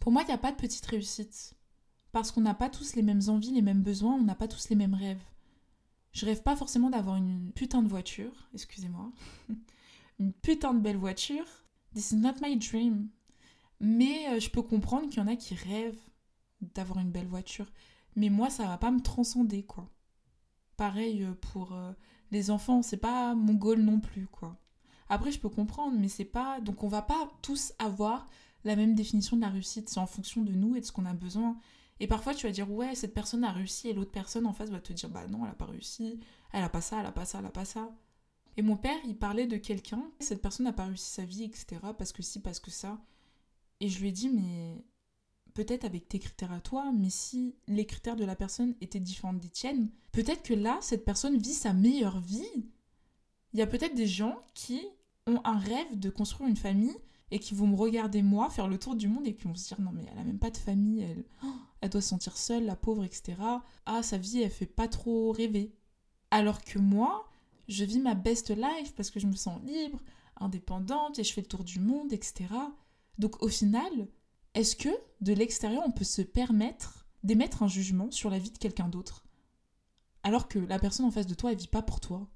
Pour 0.00 0.12
moi, 0.12 0.22
il 0.22 0.26
n'y 0.26 0.32
a 0.32 0.38
pas 0.38 0.52
de 0.52 0.56
petite 0.56 0.86
réussite. 0.86 1.54
Parce 2.12 2.32
qu'on 2.32 2.40
n'a 2.40 2.54
pas 2.54 2.70
tous 2.70 2.94
les 2.94 3.02
mêmes 3.02 3.20
envies, 3.28 3.50
les 3.50 3.60
mêmes 3.60 3.82
besoins, 3.82 4.14
on 4.14 4.22
n'a 4.22 4.34
pas 4.34 4.48
tous 4.48 4.70
les 4.70 4.76
mêmes 4.76 4.94
rêves. 4.94 5.22
Je 6.12 6.24
rêve 6.24 6.42
pas 6.42 6.56
forcément 6.56 6.88
d'avoir 6.88 7.16
une 7.16 7.52
putain 7.52 7.82
de 7.82 7.88
voiture, 7.88 8.48
excusez-moi. 8.54 9.12
une 10.18 10.32
putain 10.32 10.72
de 10.72 10.80
belle 10.80 10.96
voiture. 10.96 11.44
This 11.94 12.12
is 12.12 12.16
not 12.16 12.34
my 12.40 12.56
dream. 12.56 13.10
Mais 13.80 14.28
euh, 14.30 14.40
je 14.40 14.48
peux 14.48 14.62
comprendre 14.62 15.08
qu'il 15.10 15.18
y 15.18 15.20
en 15.20 15.26
a 15.26 15.36
qui 15.36 15.54
rêvent 15.54 16.00
d'avoir 16.62 17.00
une 17.00 17.10
belle 17.10 17.26
voiture. 17.26 17.70
Mais 18.16 18.30
moi, 18.30 18.50
ça 18.50 18.66
va 18.66 18.78
pas 18.78 18.90
me 18.90 19.00
transcender, 19.00 19.64
quoi. 19.64 19.88
Pareil 20.76 21.22
euh, 21.22 21.34
pour 21.52 21.72
euh, 21.74 21.92
les 22.30 22.50
enfants, 22.50 22.82
c'est 22.82 22.96
pas 22.96 23.34
mon 23.34 23.54
goal 23.54 23.80
non 23.80 24.00
plus, 24.00 24.26
quoi. 24.26 24.58
Après, 25.08 25.30
je 25.30 25.38
peux 25.38 25.48
comprendre, 25.48 25.96
mais 25.98 26.08
c'est 26.08 26.24
pas. 26.24 26.60
Donc, 26.60 26.82
on 26.82 26.88
va 26.88 27.02
pas 27.02 27.30
tous 27.42 27.72
avoir 27.78 28.26
la 28.64 28.74
même 28.76 28.94
définition 28.94 29.36
de 29.36 29.42
la 29.42 29.50
réussite. 29.50 29.88
C'est 29.88 30.00
en 30.00 30.06
fonction 30.06 30.42
de 30.42 30.52
nous 30.52 30.74
et 30.74 30.80
de 30.80 30.84
ce 30.84 30.92
qu'on 30.92 31.06
a 31.06 31.14
besoin. 31.14 31.56
Et 32.00 32.06
parfois, 32.06 32.34
tu 32.34 32.46
vas 32.46 32.52
dire, 32.52 32.70
ouais, 32.70 32.94
cette 32.94 33.14
personne 33.14 33.44
a 33.44 33.52
réussi, 33.52 33.88
et 33.88 33.94
l'autre 33.94 34.10
personne 34.10 34.46
en 34.46 34.52
face 34.52 34.70
va 34.70 34.80
te 34.80 34.92
dire, 34.92 35.08
bah 35.08 35.26
non, 35.28 35.44
elle 35.44 35.50
a 35.52 35.54
pas 35.54 35.64
réussi, 35.64 36.20
elle 36.52 36.64
a 36.64 36.68
pas 36.68 36.80
ça, 36.82 37.00
elle 37.00 37.06
a 37.06 37.12
pas 37.12 37.24
ça, 37.24 37.38
elle 37.38 37.46
a 37.46 37.50
pas 37.50 37.64
ça. 37.64 37.90
Et 38.56 38.62
mon 38.62 38.76
père, 38.76 38.98
il 39.06 39.16
parlait 39.16 39.46
de 39.46 39.56
quelqu'un, 39.56 40.02
cette 40.20 40.42
personne 40.42 40.64
n'a 40.64 40.72
pas 40.72 40.86
réussi 40.86 41.10
sa 41.10 41.24
vie, 41.24 41.44
etc., 41.44 41.78
parce 41.96 42.12
que 42.12 42.22
si, 42.22 42.40
parce 42.40 42.60
que 42.60 42.70
ça. 42.70 42.98
Et 43.80 43.88
je 43.88 44.00
lui 44.00 44.08
ai 44.08 44.12
dit, 44.12 44.28
mais 44.28 44.84
peut-être 45.56 45.86
avec 45.86 46.06
tes 46.06 46.18
critères 46.18 46.52
à 46.52 46.60
toi, 46.60 46.92
mais 46.92 47.08
si 47.08 47.56
les 47.66 47.86
critères 47.86 48.14
de 48.14 48.26
la 48.26 48.36
personne 48.36 48.74
étaient 48.82 49.00
différents 49.00 49.32
des 49.32 49.48
tiennes, 49.48 49.88
peut-être 50.12 50.42
que 50.42 50.52
là, 50.52 50.76
cette 50.82 51.06
personne 51.06 51.38
vit 51.38 51.54
sa 51.54 51.72
meilleure 51.72 52.20
vie. 52.20 52.66
Il 53.54 53.58
y 53.58 53.62
a 53.62 53.66
peut-être 53.66 53.94
des 53.94 54.06
gens 54.06 54.36
qui 54.52 54.82
ont 55.26 55.40
un 55.44 55.58
rêve 55.58 55.98
de 55.98 56.10
construire 56.10 56.50
une 56.50 56.58
famille 56.58 56.96
et 57.30 57.38
qui 57.38 57.54
vont 57.54 57.66
me 57.66 57.74
regarder 57.74 58.22
moi 58.22 58.50
faire 58.50 58.68
le 58.68 58.78
tour 58.78 58.96
du 58.96 59.08
monde 59.08 59.26
et 59.26 59.34
qui 59.34 59.44
vont 59.44 59.54
se 59.54 59.68
dire 59.68 59.80
non 59.80 59.92
mais 59.92 60.04
elle 60.12 60.18
a 60.18 60.24
même 60.24 60.38
pas 60.38 60.50
de 60.50 60.58
famille, 60.58 61.00
elle, 61.00 61.24
oh, 61.42 61.52
elle 61.80 61.88
doit 61.88 62.02
se 62.02 62.10
sentir 62.10 62.36
seule, 62.36 62.66
la 62.66 62.76
pauvre, 62.76 63.02
etc. 63.02 63.38
Ah 63.86 64.02
sa 64.02 64.18
vie 64.18 64.42
elle 64.42 64.50
fait 64.50 64.66
pas 64.66 64.88
trop 64.88 65.32
rêver. 65.32 65.74
Alors 66.30 66.62
que 66.62 66.78
moi, 66.78 67.30
je 67.66 67.84
vis 67.84 67.98
ma 67.98 68.14
best 68.14 68.50
life 68.50 68.94
parce 68.94 69.10
que 69.10 69.20
je 69.20 69.26
me 69.26 69.34
sens 69.34 69.58
libre, 69.64 70.00
indépendante 70.36 71.18
et 71.18 71.24
je 71.24 71.32
fais 71.32 71.40
le 71.40 71.46
tour 71.46 71.64
du 71.64 71.80
monde, 71.80 72.12
etc. 72.12 72.44
Donc 73.18 73.42
au 73.42 73.48
final, 73.48 74.06
est-ce 74.56 74.74
que 74.74 74.88
de 75.20 75.34
l'extérieur 75.34 75.82
on 75.86 75.92
peut 75.92 76.04
se 76.04 76.22
permettre 76.22 77.06
d'émettre 77.22 77.62
un 77.62 77.68
jugement 77.68 78.10
sur 78.10 78.30
la 78.30 78.38
vie 78.38 78.50
de 78.50 78.58
quelqu'un 78.58 78.88
d'autre? 78.88 79.24
Alors 80.22 80.48
que 80.48 80.58
la 80.58 80.78
personne 80.78 81.04
en 81.04 81.10
face 81.10 81.26
de 81.26 81.34
toi 81.34 81.52
elle 81.52 81.58
vit 81.58 81.68
pas 81.68 81.82
pour 81.82 82.00
toi 82.00 82.26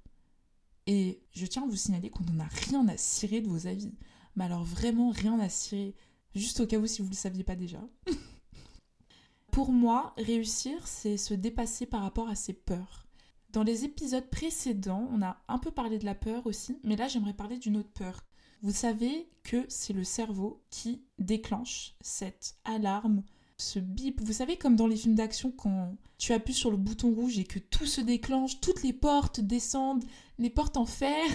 Et 0.86 1.22
je 1.32 1.46
tiens 1.46 1.64
à 1.64 1.66
vous 1.66 1.76
signaler 1.76 2.10
qu'on 2.10 2.24
n'en 2.24 2.44
a 2.44 2.48
rien 2.48 2.86
à 2.88 2.96
cirer 2.98 3.40
de 3.40 3.48
vos 3.48 3.66
avis. 3.66 3.94
Mais 4.36 4.44
alors 4.44 4.62
vraiment 4.62 5.10
rien 5.10 5.40
à 5.40 5.48
cirer. 5.48 5.94
Juste 6.34 6.60
au 6.60 6.66
cas 6.66 6.78
où 6.78 6.86
si 6.86 7.00
vous 7.00 7.08
ne 7.08 7.14
le 7.14 7.16
saviez 7.16 7.42
pas 7.42 7.56
déjà. 7.56 7.80
Pour 9.50 9.72
moi, 9.72 10.14
réussir, 10.16 10.86
c'est 10.86 11.16
se 11.16 11.34
dépasser 11.34 11.86
par 11.86 12.02
rapport 12.02 12.28
à 12.28 12.36
ses 12.36 12.52
peurs. 12.52 13.06
Dans 13.48 13.64
les 13.64 13.84
épisodes 13.84 14.28
précédents, 14.30 15.08
on 15.10 15.22
a 15.22 15.42
un 15.48 15.58
peu 15.58 15.70
parlé 15.70 15.98
de 15.98 16.04
la 16.04 16.14
peur 16.14 16.46
aussi, 16.46 16.78
mais 16.84 16.96
là 16.96 17.08
j'aimerais 17.08 17.32
parler 17.32 17.58
d'une 17.58 17.78
autre 17.78 17.90
peur. 17.90 18.20
Vous 18.62 18.72
savez 18.72 19.28
que 19.42 19.64
c'est 19.68 19.92
le 19.94 20.04
cerveau 20.04 20.62
qui 20.70 21.02
déclenche 21.18 21.94
cette 22.00 22.56
alarme, 22.64 23.22
ce 23.56 23.78
bip. 23.78 24.20
Vous 24.20 24.34
savez 24.34 24.56
comme 24.56 24.76
dans 24.76 24.86
les 24.86 24.96
films 24.96 25.14
d'action 25.14 25.50
quand 25.50 25.96
tu 26.18 26.32
appuies 26.34 26.54
sur 26.54 26.70
le 26.70 26.76
bouton 26.76 27.14
rouge 27.14 27.38
et 27.38 27.44
que 27.44 27.58
tout 27.58 27.86
se 27.86 28.02
déclenche, 28.02 28.60
toutes 28.60 28.82
les 28.82 28.92
portes 28.92 29.40
descendent, 29.40 30.04
les 30.38 30.50
portes 30.50 30.76
en 30.76 30.84
fer 30.84 31.26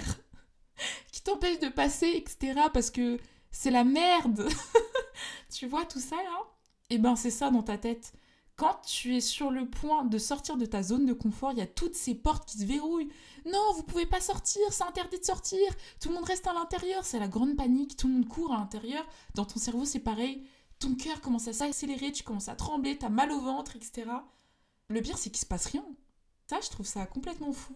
qui 1.12 1.22
t'empêche 1.22 1.60
de 1.60 1.70
passer, 1.70 2.12
etc. 2.16 2.62
Parce 2.72 2.92
que 2.92 3.20
c'est 3.50 3.72
la 3.72 3.84
merde. 3.84 4.48
tu 5.52 5.66
vois 5.66 5.86
tout 5.86 6.00
ça 6.00 6.18
là? 6.18 6.40
Eh 6.92 7.00
ben 7.00 7.16
c'est 7.16 7.32
ça 7.32 7.50
dans 7.50 7.64
ta 7.64 7.80
tête. 7.80 8.14
Quand 8.56 8.80
tu 8.86 9.18
es 9.18 9.22
sur 9.22 9.52
le 9.52 9.70
point 9.70 10.06
de 10.06 10.18
sortir 10.18 10.56
de 10.56 10.66
ta 10.66 10.82
zone 10.82 11.06
de 11.06 11.14
confort, 11.14 11.52
il 11.52 11.58
y 11.58 11.62
a 11.62 11.68
toutes 11.68 11.96
ces 11.96 12.16
portes 12.16 12.48
qui 12.48 12.58
se 12.58 12.66
verrouillent. 12.66 13.12
Non, 13.46 13.74
vous 13.76 13.84
pouvez 13.84 14.06
pas 14.06 14.22
sortir, 14.22 14.62
c'est 14.72 14.84
interdit 14.84 15.20
de 15.20 15.26
sortir. 15.26 15.60
Tout 16.00 16.08
le 16.08 16.16
monde 16.16 16.24
reste 16.24 16.48
à 16.48 16.54
l'intérieur, 16.54 17.04
c'est 17.04 17.20
la 17.20 17.28
grande 17.28 17.58
panique, 17.58 17.98
tout 17.98 18.08
le 18.08 18.14
monde 18.14 18.28
court 18.30 18.54
à 18.54 18.58
l'intérieur. 18.58 19.06
Dans 19.34 19.44
ton 19.44 19.60
cerveau, 19.60 19.84
c'est 19.84 20.00
pareil. 20.00 20.48
Ton 20.80 20.96
cœur 20.96 21.20
commence 21.20 21.50
à 21.50 21.54
s'accélérer, 21.54 22.14
tu 22.14 22.24
commences 22.24 22.48
à 22.48 22.56
trembler, 22.56 22.98
t'as 22.98 23.10
mal 23.10 23.32
au 23.32 23.42
ventre, 23.42 23.76
etc. 23.76 24.10
Le 24.88 25.02
pire, 25.02 25.18
c'est 25.18 25.30
qu'il 25.30 25.42
se 25.42 25.46
passe 25.46 25.66
rien. 25.66 25.86
Ça, 26.48 26.60
je 26.62 26.70
trouve 26.70 26.86
ça 26.86 27.06
complètement 27.06 27.52
fou. 27.52 27.76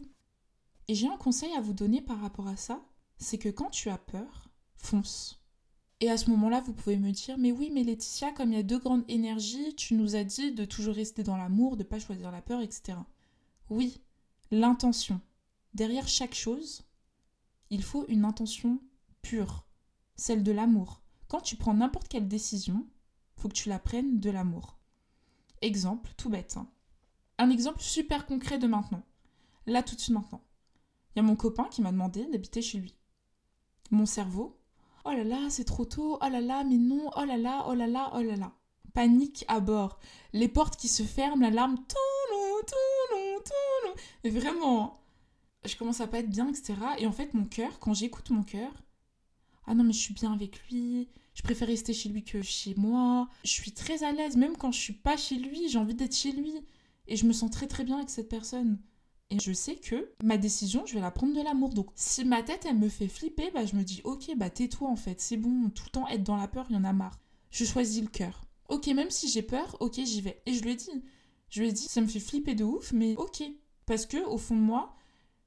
Et 0.88 0.96
j'ai 0.96 1.10
un 1.10 1.18
conseil 1.18 1.54
à 1.56 1.62
vous 1.62 1.74
donner 1.74 2.02
par 2.02 2.22
rapport 2.22 2.48
à 2.48 2.56
ça, 2.56 2.82
c'est 3.18 3.38
que 3.38 3.50
quand 3.50 3.70
tu 3.70 3.90
as 3.90 3.98
peur, 3.98 4.50
fonce. 4.78 5.39
Et 6.02 6.10
à 6.10 6.18
ce 6.18 6.30
moment-là, 6.30 6.62
vous 6.62 6.74
pouvez 6.74 6.98
me 6.98 7.12
dire, 7.12 7.38
mais 7.38 7.52
oui, 7.52 7.72
mais 7.74 7.84
Laetitia, 7.84 8.32
comme 8.32 8.52
il 8.54 8.56
y 8.56 8.60
a 8.60 8.64
deux 8.64 8.80
grandes 8.80 9.04
énergies, 9.10 9.76
tu 9.76 9.96
nous 9.96 10.16
as 10.16 10.24
dit 10.24 10.54
de 10.54 10.64
toujours 10.64 10.96
rester 10.96 11.24
dans 11.24 11.36
l'amour, 11.36 11.76
de 11.76 11.84
pas 11.84 12.00
choisir 12.00 12.32
la 12.32 12.42
peur, 12.42 12.62
etc. 12.62 12.98
Oui, 13.70 14.02
l'intention. 14.50 15.20
Derrière 15.74 16.08
chaque 16.08 16.36
chose, 16.36 16.84
il 17.70 17.84
faut 17.84 18.06
une 18.08 18.24
intention 18.24 18.80
pure, 19.22 19.66
celle 20.16 20.44
de 20.44 20.54
l'amour. 20.54 21.02
Quand 21.28 21.42
tu 21.42 21.58
prends 21.58 21.74
n'importe 21.74 22.08
quelle 22.08 22.30
décision, 22.30 22.88
faut 23.36 23.50
que 23.50 23.54
tu 23.54 23.70
la 23.70 23.80
prennes 23.80 24.20
de 24.20 24.30
l'amour. 24.30 24.78
Exemple, 25.62 26.12
tout 26.16 26.30
bête. 26.30 26.56
Hein. 26.58 26.70
Un 27.38 27.50
exemple 27.50 27.82
super 27.82 28.26
concret 28.26 28.58
de 28.58 28.68
maintenant. 28.68 29.04
Là, 29.66 29.84
tout 29.84 29.96
de 29.96 30.00
suite 30.00 30.16
maintenant. 30.16 30.42
Il 31.14 31.20
y 31.20 31.22
a 31.22 31.24
mon 31.24 31.36
copain 31.36 31.66
qui 31.66 31.82
m'a 31.82 31.92
demandé 31.92 32.26
d'habiter 32.26 32.62
chez 32.62 32.80
lui. 32.80 32.96
Mon 33.92 34.06
cerveau, 34.06 34.59
oh 35.06 35.12
là 35.12 35.24
là, 35.24 35.50
c'est 35.50 35.64
trop 35.64 35.86
tôt, 35.86 36.18
oh 36.22 36.30
là 36.30 36.42
là, 36.42 36.64
mais 36.64 36.78
non, 36.78 37.10
oh 37.16 37.24
là 37.26 37.38
là, 37.38 37.66
oh 37.68 37.74
là 37.74 37.88
là, 37.88 38.12
oh 38.16 38.22
là 38.22 38.36
là. 38.36 38.52
Panique 38.94 39.46
à 39.48 39.60
bord. 39.60 40.00
Les 40.34 40.48
portes 40.48 40.76
qui 40.76 40.88
se 40.88 41.04
ferment, 41.04 41.42
l'alarme. 41.42 41.78
Et 44.24 44.30
vraiment, 44.30 45.02
je 45.66 45.76
commence 45.76 46.02
à 46.02 46.08
pas 46.08 46.20
être 46.20 46.30
bien, 46.30 46.50
etc. 46.50 46.74
Et 46.98 47.06
en 47.06 47.12
fait, 47.12 47.34
mon 47.34 47.46
cœur, 47.46 47.80
quand 47.80 47.94
j'écoute 47.94 48.30
mon 48.32 48.44
cœur, 48.44 48.72
ah 49.68 49.76
non, 49.76 49.84
mais 49.84 49.94
je 49.94 50.00
suis 50.00 50.14
bien 50.14 50.34
avec 50.34 50.60
lui, 50.68 51.10
je 51.36 51.44
préfère 51.44 51.68
rester 51.68 51.94
chez 51.94 52.10
lui 52.10 52.24
que 52.24 52.42
chez 52.42 52.74
moi. 52.76 53.30
Je 53.44 53.52
suis 53.52 53.72
très 53.72 54.04
à 54.04 54.12
l'aise, 54.12 54.36
même 54.36 54.58
quand 54.58 54.72
je 54.72 54.80
suis 54.80 54.94
pas 54.94 55.16
chez 55.16 55.36
lui, 55.36 55.70
j'ai 55.70 55.78
envie 55.78 55.94
d'être 55.94 56.16
chez 56.16 56.32
lui. 56.32 56.54
Et 57.08 57.16
je 57.16 57.26
me 57.26 57.34
sens 57.34 57.50
très 57.50 57.68
très 57.68 57.84
bien 57.84 57.98
avec 57.98 58.10
cette 58.10 58.30
personne. 58.30 58.80
Et 59.32 59.40
je 59.40 59.54
sais 59.54 59.76
que 59.76 60.12
ma 60.24 60.38
décision, 60.38 60.86
je 60.86 60.96
vais 60.96 61.02
la 61.02 61.12
prendre 61.12 61.36
de 61.36 61.42
l'amour. 61.42 61.70
Donc 61.70 61.90
si 61.96 62.26
ma 62.26 62.42
tête, 62.42 62.66
elle 62.68 62.78
me 62.78 62.90
fait 62.90 63.08
flipper, 63.08 63.52
bah, 63.54 63.66
je 63.66 63.76
me 63.76 63.84
dis, 63.84 64.02
ok, 64.04 64.32
bah 64.36 64.50
tais-toi 64.50 64.90
en 64.90 64.96
fait, 64.96 65.22
c'est 65.22 65.38
bon, 65.38 65.70
tout 65.70 65.84
le 65.86 65.92
temps 65.92 66.08
être 66.08 66.24
dans 66.24 66.36
la 66.38 66.48
peur, 66.48 66.66
il 66.70 66.76
y 66.76 66.80
en 66.80 66.84
a 66.84 66.94
marre. 66.94 67.20
Je 67.52 67.66
choisis 67.66 68.02
le 68.02 68.10
cœur. 68.10 68.46
Ok, 68.70 68.88
même 68.88 69.10
si 69.10 69.28
j'ai 69.30 69.42
peur, 69.42 69.78
ok, 69.80 69.96
j'y 70.04 70.22
vais. 70.22 70.42
Et 70.46 70.54
je 70.54 70.64
lui 70.64 70.72
ai 70.72 70.76
dit, 70.76 71.04
je 71.50 71.62
lui 71.62 71.70
ai 71.70 71.72
dit, 71.72 71.88
ça 71.88 72.02
me 72.02 72.08
fait 72.08 72.20
flipper 72.20 72.56
de 72.56 72.64
ouf, 72.64 72.92
mais 72.92 73.16
ok. 73.18 73.44
Parce 73.86 74.06
que 74.06 74.24
au 74.26 74.38
fond 74.38 74.56
de 74.56 74.62
moi, 74.62 74.96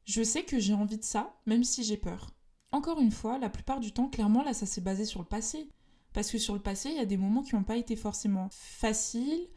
je 0.04 0.22
sais 0.22 0.44
que 0.44 0.58
j'ai 0.58 0.74
envie 0.74 0.98
de 0.98 1.04
ça, 1.04 1.36
même 1.46 1.64
si 1.64 1.84
j'ai 1.84 1.96
peur. 1.96 2.30
Encore 2.72 3.00
une 3.00 3.12
fois, 3.12 3.38
la 3.38 3.50
plupart 3.50 3.80
du 3.80 3.92
temps, 3.92 4.08
clairement, 4.08 4.42
là, 4.42 4.54
ça 4.54 4.66
s'est 4.66 4.80
basé 4.80 5.04
sur 5.04 5.20
le 5.20 5.26
passé. 5.26 5.68
Parce 6.12 6.30
que 6.30 6.38
sur 6.38 6.54
le 6.54 6.60
passé, 6.60 6.90
il 6.90 6.96
y 6.96 7.00
a 7.00 7.06
des 7.06 7.16
moments 7.16 7.42
qui 7.42 7.54
n'ont 7.54 7.64
pas 7.64 7.76
été 7.76 7.96
forcément 7.96 8.48
faciles, 8.50 9.48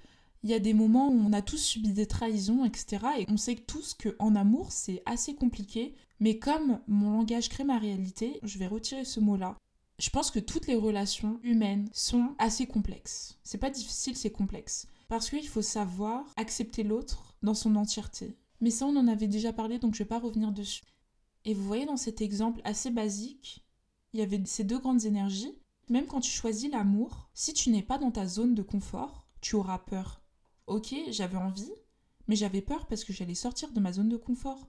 il 0.46 0.52
y 0.52 0.54
a 0.54 0.60
des 0.60 0.76
moments 0.76 1.10
où 1.10 1.20
on 1.20 1.34
a 1.34 1.42
tous 1.42 1.58
subi 1.58 1.92
des 1.92 2.06
trahisons, 2.06 2.66
etc. 2.66 3.04
Et 3.18 3.26
on 3.30 3.36
sait 3.36 3.56
tous 3.56 3.96
qu'en 3.96 4.36
amour, 4.36 4.72
c'est 4.72 5.02
assez 5.08 5.34
compliqué. 5.34 5.96
Mais 6.20 6.38
comme 6.38 6.80
mon 6.88 7.14
langage 7.14 7.50
crée 7.50 7.64
ma 7.64 7.80
réalité, 7.80 8.40
je 8.44 8.60
vais 8.60 8.68
retirer 8.68 9.06
ce 9.06 9.20
mot-là. 9.20 9.58
Je 9.98 10.12
pense 10.12 10.30
que 10.30 10.38
toutes 10.38 10.68
les 10.68 10.76
relations 10.76 11.40
humaines 11.42 11.90
sont 11.94 12.36
assez 12.38 12.68
complexes. 12.68 13.40
C'est 13.44 13.58
pas 13.58 13.72
difficile, 13.72 14.16
c'est 14.16 14.30
complexe. 14.30 14.88
Parce 15.08 15.32
qu'il 15.32 15.48
faut 15.48 15.64
savoir 15.64 16.32
accepter 16.38 16.84
l'autre 16.84 17.36
dans 17.42 17.56
son 17.56 17.76
entièreté. 17.76 18.38
Mais 18.62 18.70
ça, 18.70 18.86
on 18.86 18.96
en 18.98 19.08
avait 19.08 19.28
déjà 19.28 19.52
parlé, 19.52 19.80
donc 19.80 19.96
je 19.96 20.04
vais 20.04 20.06
pas 20.08 20.20
revenir 20.20 20.52
dessus. 20.52 20.84
Et 21.46 21.56
vous 21.56 21.66
voyez 21.66 21.88
dans 21.88 21.98
cet 21.98 22.22
exemple 22.22 22.62
assez 22.66 22.92
basique, 22.92 23.66
il 24.14 24.20
y 24.20 24.24
avait 24.24 24.44
ces 24.46 24.64
deux 24.64 24.78
grandes 24.78 25.06
énergies. 25.06 25.58
Même 25.90 26.06
quand 26.06 26.22
tu 26.22 26.30
choisis 26.30 26.70
l'amour, 26.70 27.32
si 27.34 27.52
tu 27.52 27.72
n'es 27.72 27.82
pas 27.82 27.98
dans 27.98 28.12
ta 28.12 28.28
zone 28.28 28.54
de 28.54 28.62
confort, 28.62 29.26
tu 29.42 29.56
auras 29.56 29.80
peur 29.80 30.22
ok, 30.68 30.96
j'avais 31.10 31.38
envie, 31.38 31.72
mais 32.28 32.36
j'avais 32.36 32.62
peur 32.62 32.88
parce 32.88 33.04
que 33.04 33.14
j'allais 33.14 33.36
sortir 33.36 33.72
de 33.72 33.80
ma 33.80 33.94
zone 33.94 34.10
de 34.10 34.18
confort. 34.18 34.68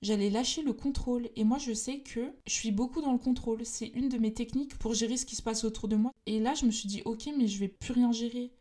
J'allais 0.00 0.30
lâcher 0.30 0.62
le 0.62 0.72
contrôle 0.72 1.28
et 1.34 1.42
moi 1.42 1.58
je 1.58 1.72
sais 1.72 2.00
que 2.00 2.32
je 2.46 2.52
suis 2.52 2.70
beaucoup 2.70 3.00
dans 3.00 3.12
le 3.12 3.18
contrôle. 3.18 3.64
C'est 3.64 3.88
une 3.88 4.08
de 4.08 4.18
mes 4.18 4.32
techniques 4.32 4.78
pour 4.78 4.94
gérer 4.94 5.16
ce 5.16 5.26
qui 5.26 5.34
se 5.34 5.42
passe 5.42 5.64
autour 5.64 5.88
de 5.88 5.96
moi. 5.96 6.12
Et 6.26 6.38
là 6.38 6.54
je 6.54 6.66
me 6.66 6.70
suis 6.70 6.88
dit 6.88 7.02
ok 7.04 7.30
mais 7.36 7.48
je 7.48 7.58
vais 7.58 7.68
plus 7.68 7.92
rien 7.92 8.12
gérer. 8.12 8.52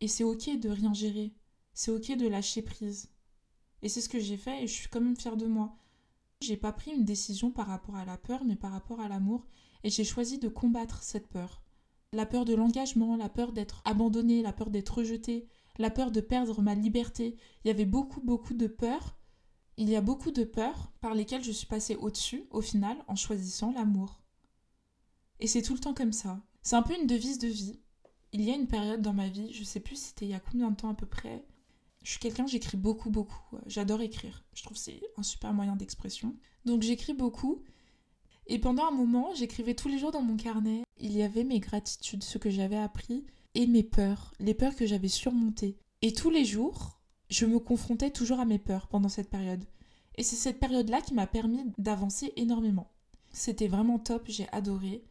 Et 0.00 0.08
c'est 0.08 0.24
ok 0.24 0.58
de 0.58 0.70
rien 0.70 0.94
gérer. 0.94 1.34
C'est 1.74 1.90
ok 1.90 2.16
de 2.16 2.28
lâcher 2.28 2.62
prise. 2.62 3.10
Et 3.82 3.90
c'est 3.90 4.00
ce 4.00 4.08
que 4.08 4.18
j'ai 4.18 4.38
fait 4.38 4.62
et 4.62 4.66
je 4.66 4.72
suis 4.72 4.88
quand 4.88 5.02
même 5.02 5.16
fière 5.16 5.36
de 5.36 5.46
moi. 5.46 5.76
J'ai 6.40 6.56
pas 6.56 6.72
pris 6.72 6.92
une 6.92 7.04
décision 7.04 7.50
par 7.50 7.66
rapport 7.66 7.96
à 7.96 8.06
la 8.06 8.16
peur 8.16 8.44
mais 8.44 8.56
par 8.56 8.72
rapport 8.72 9.00
à 9.00 9.08
l'amour 9.08 9.46
et 9.82 9.90
j'ai 9.90 10.04
choisi 10.04 10.38
de 10.38 10.48
combattre 10.48 11.02
cette 11.02 11.28
peur. 11.28 11.62
La 12.14 12.24
peur 12.24 12.46
de 12.46 12.54
l'engagement, 12.54 13.16
la 13.16 13.28
peur 13.28 13.52
d'être 13.52 13.82
abandonné, 13.84 14.40
la 14.40 14.52
peur 14.54 14.70
d'être 14.70 14.98
rejeté, 14.98 15.46
la 15.78 15.90
peur 15.90 16.10
de 16.10 16.20
perdre 16.20 16.62
ma 16.62 16.74
liberté. 16.74 17.36
Il 17.64 17.68
y 17.68 17.70
avait 17.70 17.84
beaucoup, 17.84 18.20
beaucoup 18.20 18.54
de 18.54 18.66
peurs. 18.66 19.16
Il 19.76 19.88
y 19.88 19.96
a 19.96 20.00
beaucoup 20.00 20.30
de 20.30 20.44
peurs 20.44 20.92
par 21.00 21.14
lesquelles 21.14 21.42
je 21.42 21.50
suis 21.52 21.66
passée 21.66 21.96
au-dessus, 21.96 22.44
au 22.50 22.60
final, 22.60 22.96
en 23.08 23.16
choisissant 23.16 23.72
l'amour. 23.72 24.22
Et 25.40 25.46
c'est 25.46 25.62
tout 25.62 25.74
le 25.74 25.80
temps 25.80 25.94
comme 25.94 26.12
ça. 26.12 26.40
C'est 26.62 26.76
un 26.76 26.82
peu 26.82 26.94
une 26.98 27.06
devise 27.06 27.38
de 27.38 27.48
vie. 27.48 27.80
il 28.32 28.42
y 28.42 28.50
a 28.50 28.56
une 28.56 28.66
période 28.66 29.02
dans 29.02 29.12
ma 29.12 29.28
vie, 29.28 29.52
je 29.52 29.62
sais 29.64 29.80
plus 29.80 29.96
c'était 29.96 30.24
il 30.26 30.30
y 30.30 30.34
a 30.34 30.40
combien 30.40 30.70
de 30.70 30.76
temps 30.76 30.90
à 30.90 30.94
peu 30.94 31.06
près. 31.06 31.44
Je 32.02 32.10
suis 32.10 32.20
quelqu'un, 32.20 32.46
j'écris 32.46 32.76
beaucoup, 32.76 33.10
beaucoup. 33.10 33.56
J'adore 33.66 34.02
écrire. 34.02 34.44
Je 34.54 34.62
trouve 34.62 34.76
que 34.76 34.82
c'est 34.82 35.00
un 35.16 35.22
super 35.22 35.54
moyen 35.54 35.74
d'expression. 35.74 36.36
Donc 36.64 36.82
j'écris 36.82 37.14
beaucoup. 37.14 37.62
Et 38.46 38.58
pendant 38.58 38.86
un 38.86 38.90
moment, 38.90 39.34
j'écrivais 39.34 39.74
tous 39.74 39.88
les 39.88 39.98
jours 39.98 40.12
dans 40.12 40.22
mon 40.22 40.36
carnet. 40.36 40.82
Il 40.98 41.12
y 41.12 41.22
avait 41.22 41.44
mes 41.44 41.60
gratitudes, 41.60 42.22
ce 42.22 42.36
que 42.36 42.50
j'avais 42.50 42.76
appris, 42.76 43.24
et 43.54 43.66
mes 43.66 43.82
peurs, 43.82 44.32
les 44.40 44.54
peurs 44.54 44.76
que 44.76 44.86
j'avais 44.86 45.08
surmontées. 45.08 45.78
Et 46.02 46.12
tous 46.12 46.30
les 46.30 46.44
jours, 46.44 47.00
je 47.30 47.46
me 47.46 47.58
confrontais 47.58 48.10
toujours 48.10 48.40
à 48.40 48.44
mes 48.44 48.58
peurs 48.58 48.88
pendant 48.88 49.08
cette 49.08 49.30
période. 49.30 49.64
Et 50.16 50.22
c'est 50.22 50.36
cette 50.36 50.60
période-là 50.60 51.00
qui 51.00 51.14
m'a 51.14 51.26
permis 51.26 51.64
d'avancer 51.78 52.32
énormément. 52.36 52.92
C'était 53.32 53.68
vraiment 53.68 53.98
top, 53.98 54.24
j'ai 54.28 54.48
adoré. 54.52 55.04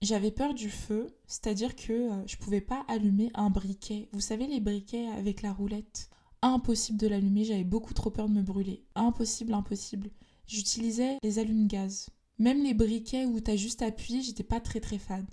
J'avais 0.00 0.30
peur 0.30 0.54
du 0.54 0.70
feu, 0.70 1.14
c'est-à-dire 1.26 1.74
que 1.74 1.92
euh, 1.92 2.26
je 2.26 2.36
pouvais 2.36 2.60
pas 2.60 2.84
allumer 2.88 3.30
un 3.34 3.50
briquet. 3.50 4.08
Vous 4.12 4.20
savez 4.20 4.46
les 4.46 4.60
briquets 4.60 5.08
avec 5.08 5.42
la 5.42 5.52
roulette? 5.52 6.08
Impossible 6.40 6.98
de 6.98 7.08
l'allumer, 7.08 7.44
j'avais 7.44 7.64
beaucoup 7.64 7.94
trop 7.94 8.10
peur 8.10 8.28
de 8.28 8.34
me 8.34 8.42
brûler. 8.42 8.84
Impossible, 8.94 9.52
impossible. 9.54 10.10
J'utilisais 10.46 11.18
les 11.22 11.38
allumes-gaz. 11.40 12.10
Même 12.38 12.62
les 12.62 12.74
briquets 12.74 13.26
où 13.26 13.40
t'as 13.40 13.56
juste 13.56 13.82
appuyé, 13.82 14.22
j'étais 14.22 14.44
pas 14.44 14.60
très 14.60 14.80
très 14.80 14.98
fan. 14.98 15.26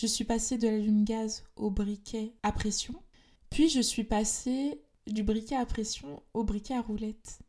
Je 0.00 0.06
suis 0.06 0.22
passée 0.22 0.58
de 0.58 0.68
l'allume-gaz 0.68 1.42
au 1.56 1.72
briquet 1.72 2.32
à 2.44 2.52
pression, 2.52 2.94
puis 3.50 3.68
je 3.68 3.80
suis 3.80 4.04
passée 4.04 4.80
du 5.08 5.24
briquet 5.24 5.56
à 5.56 5.66
pression 5.66 6.22
au 6.34 6.44
briquet 6.44 6.74
à 6.74 6.82
roulette. 6.82 7.40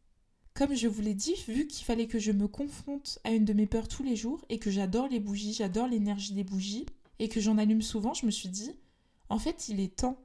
Comme 0.55 0.73
je 0.73 0.87
vous 0.87 1.03
l'ai 1.03 1.13
dit, 1.13 1.35
vu 1.47 1.67
qu'il 1.67 1.85
fallait 1.85 2.07
que 2.07 2.17
je 2.17 2.31
me 2.31 2.47
confronte 2.47 3.19
à 3.23 3.33
une 3.33 3.45
de 3.45 3.53
mes 3.53 3.67
peurs 3.67 3.87
tous 3.87 4.01
les 4.01 4.15
jours 4.15 4.43
et 4.49 4.57
que 4.57 4.71
j'adore 4.71 5.07
les 5.09 5.19
bougies, 5.19 5.53
j'adore 5.53 5.85
l'énergie 5.85 6.33
des 6.33 6.43
bougies 6.43 6.87
et 7.19 7.29
que 7.29 7.39
j'en 7.39 7.59
allume 7.59 7.83
souvent, 7.83 8.15
je 8.15 8.25
me 8.25 8.31
suis 8.31 8.49
dit, 8.49 8.71
en 9.29 9.37
fait, 9.37 9.69
il 9.69 9.79
est 9.79 9.97
temps 9.97 10.19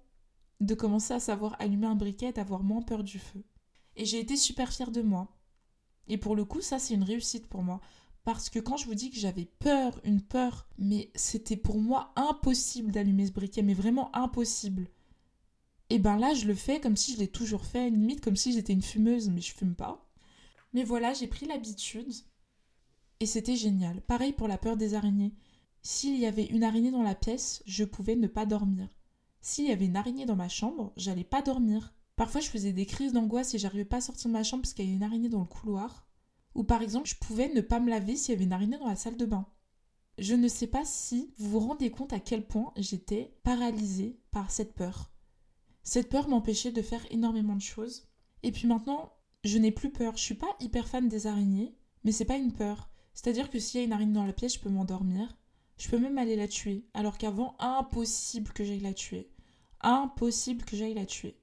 de 0.60 0.74
commencer 0.74 1.12
à 1.12 1.20
savoir 1.20 1.56
allumer 1.58 1.88
un 1.88 1.94
briquet 1.94 2.30
et 2.30 2.32
d'avoir 2.32 2.62
moins 2.62 2.80
peur 2.80 3.04
du 3.04 3.18
feu. 3.18 3.44
Et 3.96 4.06
j'ai 4.06 4.18
été 4.18 4.36
super 4.36 4.72
fière 4.72 4.92
de 4.92 5.02
moi. 5.02 5.28
Et 6.08 6.16
pour 6.16 6.36
le 6.36 6.46
coup, 6.46 6.62
ça, 6.62 6.78
c'est 6.78 6.94
une 6.94 7.04
réussite 7.04 7.48
pour 7.48 7.62
moi. 7.62 7.82
Parce 8.24 8.48
que 8.48 8.58
quand 8.58 8.78
je 8.78 8.86
vous 8.86 8.94
dis 8.94 9.10
que 9.10 9.18
j'avais 9.18 9.44
peur, 9.44 10.00
une 10.04 10.22
peur, 10.22 10.66
mais 10.78 11.10
c'était 11.14 11.58
pour 11.58 11.78
moi 11.78 12.12
impossible 12.16 12.90
d'allumer 12.90 13.26
ce 13.26 13.32
briquet, 13.32 13.62
mais 13.62 13.74
vraiment 13.74 14.14
impossible. 14.16 14.88
Et 15.90 15.98
ben 15.98 16.16
là, 16.16 16.32
je 16.32 16.46
le 16.46 16.54
fais 16.54 16.80
comme 16.80 16.96
si 16.96 17.12
je 17.12 17.18
l'ai 17.18 17.28
toujours 17.28 17.66
fait, 17.66 17.90
limite 17.90 18.22
comme 18.22 18.36
si 18.36 18.52
j'étais 18.52 18.72
une 18.72 18.82
fumeuse, 18.82 19.28
mais 19.28 19.42
je 19.42 19.54
fume 19.54 19.74
pas. 19.74 20.10
Mais 20.72 20.84
voilà, 20.84 21.12
j'ai 21.12 21.26
pris 21.26 21.46
l'habitude. 21.46 22.12
Et 23.20 23.26
c'était 23.26 23.56
génial. 23.56 24.00
Pareil 24.00 24.32
pour 24.32 24.48
la 24.48 24.58
peur 24.58 24.78
des 24.78 24.94
araignées. 24.94 25.34
S'il 25.82 26.18
y 26.18 26.26
avait 26.26 26.46
une 26.46 26.64
araignée 26.64 26.90
dans 26.90 27.02
la 27.02 27.14
pièce, 27.14 27.62
je 27.66 27.84
pouvais 27.84 28.16
ne 28.16 28.26
pas 28.26 28.46
dormir. 28.46 28.88
S'il 29.42 29.66
y 29.66 29.72
avait 29.72 29.84
une 29.84 29.96
araignée 29.96 30.24
dans 30.24 30.34
ma 30.34 30.48
chambre, 30.48 30.94
j'allais 30.96 31.24
pas 31.24 31.42
dormir. 31.42 31.92
Parfois, 32.16 32.40
je 32.40 32.48
faisais 32.48 32.72
des 32.72 32.86
crises 32.86 33.12
d'angoisse 33.12 33.54
et 33.54 33.58
j'arrivais 33.58 33.84
pas 33.84 33.98
à 33.98 34.00
sortir 34.00 34.28
de 34.28 34.32
ma 34.32 34.42
chambre 34.42 34.62
parce 34.62 34.72
qu'il 34.72 34.86
y 34.86 34.88
avait 34.88 34.96
une 34.96 35.02
araignée 35.02 35.28
dans 35.28 35.40
le 35.40 35.44
couloir. 35.44 36.06
Ou 36.54 36.64
par 36.64 36.82
exemple, 36.82 37.08
je 37.08 37.16
pouvais 37.16 37.48
ne 37.52 37.60
pas 37.60 37.80
me 37.80 37.90
laver 37.90 38.16
s'il 38.16 38.32
y 38.32 38.36
avait 38.36 38.44
une 38.44 38.52
araignée 38.52 38.78
dans 38.78 38.88
la 38.88 38.96
salle 38.96 39.16
de 39.16 39.26
bain. 39.26 39.46
Je 40.18 40.34
ne 40.34 40.48
sais 40.48 40.68
pas 40.68 40.84
si 40.84 41.34
vous 41.38 41.50
vous 41.50 41.66
rendez 41.66 41.90
compte 41.90 42.12
à 42.12 42.20
quel 42.20 42.46
point 42.46 42.72
j'étais 42.76 43.36
paralysée 43.42 44.20
par 44.30 44.50
cette 44.50 44.74
peur. 44.74 45.10
Cette 45.82 46.08
peur 46.08 46.28
m'empêchait 46.28 46.72
de 46.72 46.82
faire 46.82 47.04
énormément 47.10 47.56
de 47.56 47.60
choses. 47.60 48.08
Et 48.42 48.52
puis 48.52 48.68
maintenant, 48.68 49.12
je 49.42 49.58
n'ai 49.58 49.72
plus 49.72 49.90
peur. 49.90 50.16
Je 50.16 50.22
suis 50.22 50.34
pas 50.34 50.56
hyper 50.60 50.86
fan 50.86 51.08
des 51.08 51.26
araignées, 51.26 51.76
mais 52.04 52.12
c'est 52.12 52.24
pas 52.24 52.36
une 52.36 52.52
peur. 52.52 52.88
C'est-à-dire 53.12 53.50
que 53.50 53.58
s'il 53.58 53.80
y 53.80 53.82
a 53.82 53.86
une 53.86 53.92
araignée 53.92 54.12
dans 54.14 54.26
la 54.26 54.32
pièce, 54.32 54.54
je 54.54 54.60
peux 54.60 54.70
m'endormir. 54.70 55.36
Je 55.76 55.88
peux 55.88 55.98
même 55.98 56.18
aller 56.18 56.36
la 56.36 56.48
tuer. 56.48 56.86
Alors 56.94 57.18
qu'avant, 57.18 57.56
impossible 57.58 58.52
que 58.52 58.64
j'aille 58.64 58.80
la 58.80 58.94
tuer 58.94 59.34
impossible 59.84 60.64
que 60.64 60.76
j'aille 60.76 60.94
la 60.94 61.06
tuer. 61.06 61.36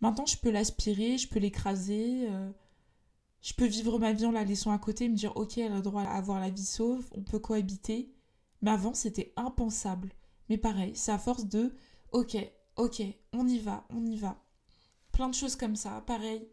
Maintenant, 0.00 0.26
je 0.26 0.36
peux 0.36 0.50
l'aspirer, 0.50 1.18
je 1.18 1.28
peux 1.28 1.38
l'écraser, 1.38 2.26
euh, 2.30 2.50
je 3.40 3.54
peux 3.54 3.66
vivre 3.66 3.98
ma 3.98 4.12
vie 4.12 4.26
en 4.26 4.32
la 4.32 4.44
laissant 4.44 4.70
à 4.70 4.78
côté, 4.78 5.08
me 5.08 5.16
dire 5.16 5.36
ok, 5.36 5.58
elle 5.58 5.72
a 5.72 5.76
le 5.76 5.82
droit 5.82 6.02
à 6.02 6.16
avoir 6.16 6.40
la 6.40 6.50
vie 6.50 6.64
sauve, 6.64 7.08
on 7.12 7.22
peut 7.22 7.38
cohabiter. 7.38 8.12
Mais 8.62 8.70
avant, 8.70 8.92
c'était 8.94 9.32
impensable. 9.36 10.12
Mais 10.48 10.58
pareil, 10.58 10.92
c'est 10.94 11.12
à 11.12 11.18
force 11.18 11.46
de 11.46 11.74
ok, 12.12 12.36
ok, 12.76 13.02
on 13.32 13.48
y 13.48 13.58
va, 13.58 13.86
on 13.90 14.04
y 14.04 14.16
va. 14.16 14.42
Plein 15.12 15.28
de 15.28 15.34
choses 15.34 15.56
comme 15.56 15.76
ça, 15.76 16.02
pareil. 16.06 16.48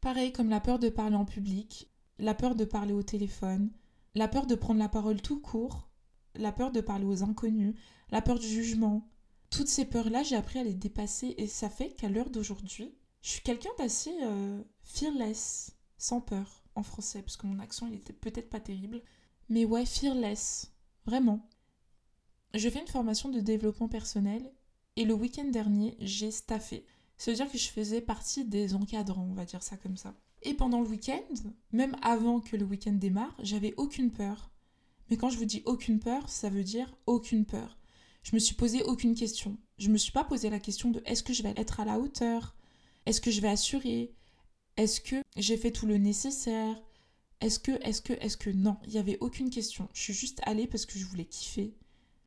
Pareil 0.00 0.32
comme 0.32 0.50
la 0.50 0.60
peur 0.60 0.78
de 0.78 0.88
parler 0.88 1.16
en 1.16 1.24
public, 1.24 1.90
la 2.18 2.34
peur 2.34 2.54
de 2.54 2.64
parler 2.64 2.92
au 2.92 3.02
téléphone, 3.02 3.70
la 4.14 4.28
peur 4.28 4.46
de 4.46 4.54
prendre 4.54 4.78
la 4.78 4.88
parole 4.88 5.20
tout 5.20 5.40
court, 5.40 5.88
la 6.34 6.52
peur 6.52 6.72
de 6.72 6.80
parler 6.80 7.04
aux 7.04 7.22
inconnus, 7.22 7.74
la 8.10 8.22
peur 8.22 8.38
du 8.38 8.46
jugement, 8.46 9.08
toutes 9.50 9.68
ces 9.68 9.84
peurs-là, 9.84 10.22
j'ai 10.22 10.36
appris 10.36 10.58
à 10.58 10.64
les 10.64 10.74
dépasser 10.74 11.34
et 11.38 11.46
ça 11.46 11.68
fait 11.68 11.90
qu'à 11.90 12.08
l'heure 12.08 12.30
d'aujourd'hui, 12.30 12.94
je 13.22 13.30
suis 13.30 13.42
quelqu'un 13.42 13.70
d'assez 13.78 14.14
euh, 14.22 14.62
fearless, 14.82 15.76
sans 15.98 16.20
peur 16.20 16.64
en 16.74 16.82
français, 16.82 17.22
parce 17.22 17.36
que 17.36 17.46
mon 17.46 17.58
accent 17.58 17.86
il 17.86 17.94
était 17.94 18.12
peut-être 18.12 18.48
pas 18.48 18.60
terrible. 18.60 19.02
Mais 19.48 19.64
ouais, 19.64 19.84
fearless, 19.84 20.72
vraiment. 21.04 21.48
Je 22.54 22.68
fais 22.70 22.80
une 22.80 22.86
formation 22.86 23.28
de 23.28 23.40
développement 23.40 23.88
personnel 23.88 24.50
et 24.96 25.04
le 25.04 25.14
week-end 25.14 25.44
dernier, 25.44 25.96
j'ai 26.00 26.30
staffé. 26.30 26.86
Ça 27.18 27.30
veut 27.30 27.36
dire 27.36 27.50
que 27.50 27.58
je 27.58 27.68
faisais 27.68 28.00
partie 28.00 28.44
des 28.44 28.74
encadrants, 28.74 29.28
on 29.30 29.34
va 29.34 29.44
dire 29.44 29.62
ça 29.62 29.76
comme 29.76 29.96
ça. 29.96 30.14
Et 30.42 30.54
pendant 30.54 30.80
le 30.80 30.88
week-end, 30.88 31.20
même 31.72 31.96
avant 32.00 32.40
que 32.40 32.56
le 32.56 32.64
week-end 32.64 32.92
démarre, 32.92 33.36
j'avais 33.42 33.74
aucune 33.76 34.10
peur. 34.10 34.50
Mais 35.10 35.16
quand 35.16 35.30
je 35.30 35.38
vous 35.38 35.44
dis 35.44 35.62
aucune 35.66 35.98
peur, 35.98 36.28
ça 36.28 36.48
veut 36.48 36.64
dire 36.64 36.96
aucune 37.06 37.44
peur. 37.44 37.78
Je 38.22 38.34
me 38.34 38.40
suis 38.40 38.54
posé 38.54 38.82
aucune 38.82 39.14
question. 39.14 39.56
Je 39.78 39.88
me 39.88 39.96
suis 39.96 40.12
pas 40.12 40.24
posé 40.24 40.50
la 40.50 40.60
question 40.60 40.90
de 40.90 41.02
est-ce 41.06 41.22
que 41.22 41.32
je 41.32 41.42
vais 41.42 41.54
être 41.56 41.80
à 41.80 41.84
la 41.84 41.98
hauteur? 41.98 42.56
Est-ce 43.06 43.20
que 43.20 43.30
je 43.30 43.40
vais 43.40 43.48
assurer? 43.48 44.14
Est-ce 44.78 45.00
que 45.00 45.16
j'ai 45.36 45.56
fait 45.56 45.72
tout 45.72 45.86
le 45.86 45.98
nécessaire? 45.98 46.80
Est-ce 47.40 47.58
que, 47.58 47.72
est-ce 47.84 48.00
que, 48.00 48.12
est-ce 48.14 48.36
que 48.36 48.50
non? 48.50 48.76
Il 48.84 48.92
n'y 48.92 48.98
avait 48.98 49.18
aucune 49.20 49.50
question. 49.50 49.88
Je 49.92 50.00
suis 50.00 50.14
juste 50.14 50.40
allée 50.44 50.68
parce 50.68 50.86
que 50.86 50.98
je 51.00 51.04
voulais 51.04 51.24
kiffer. 51.24 51.74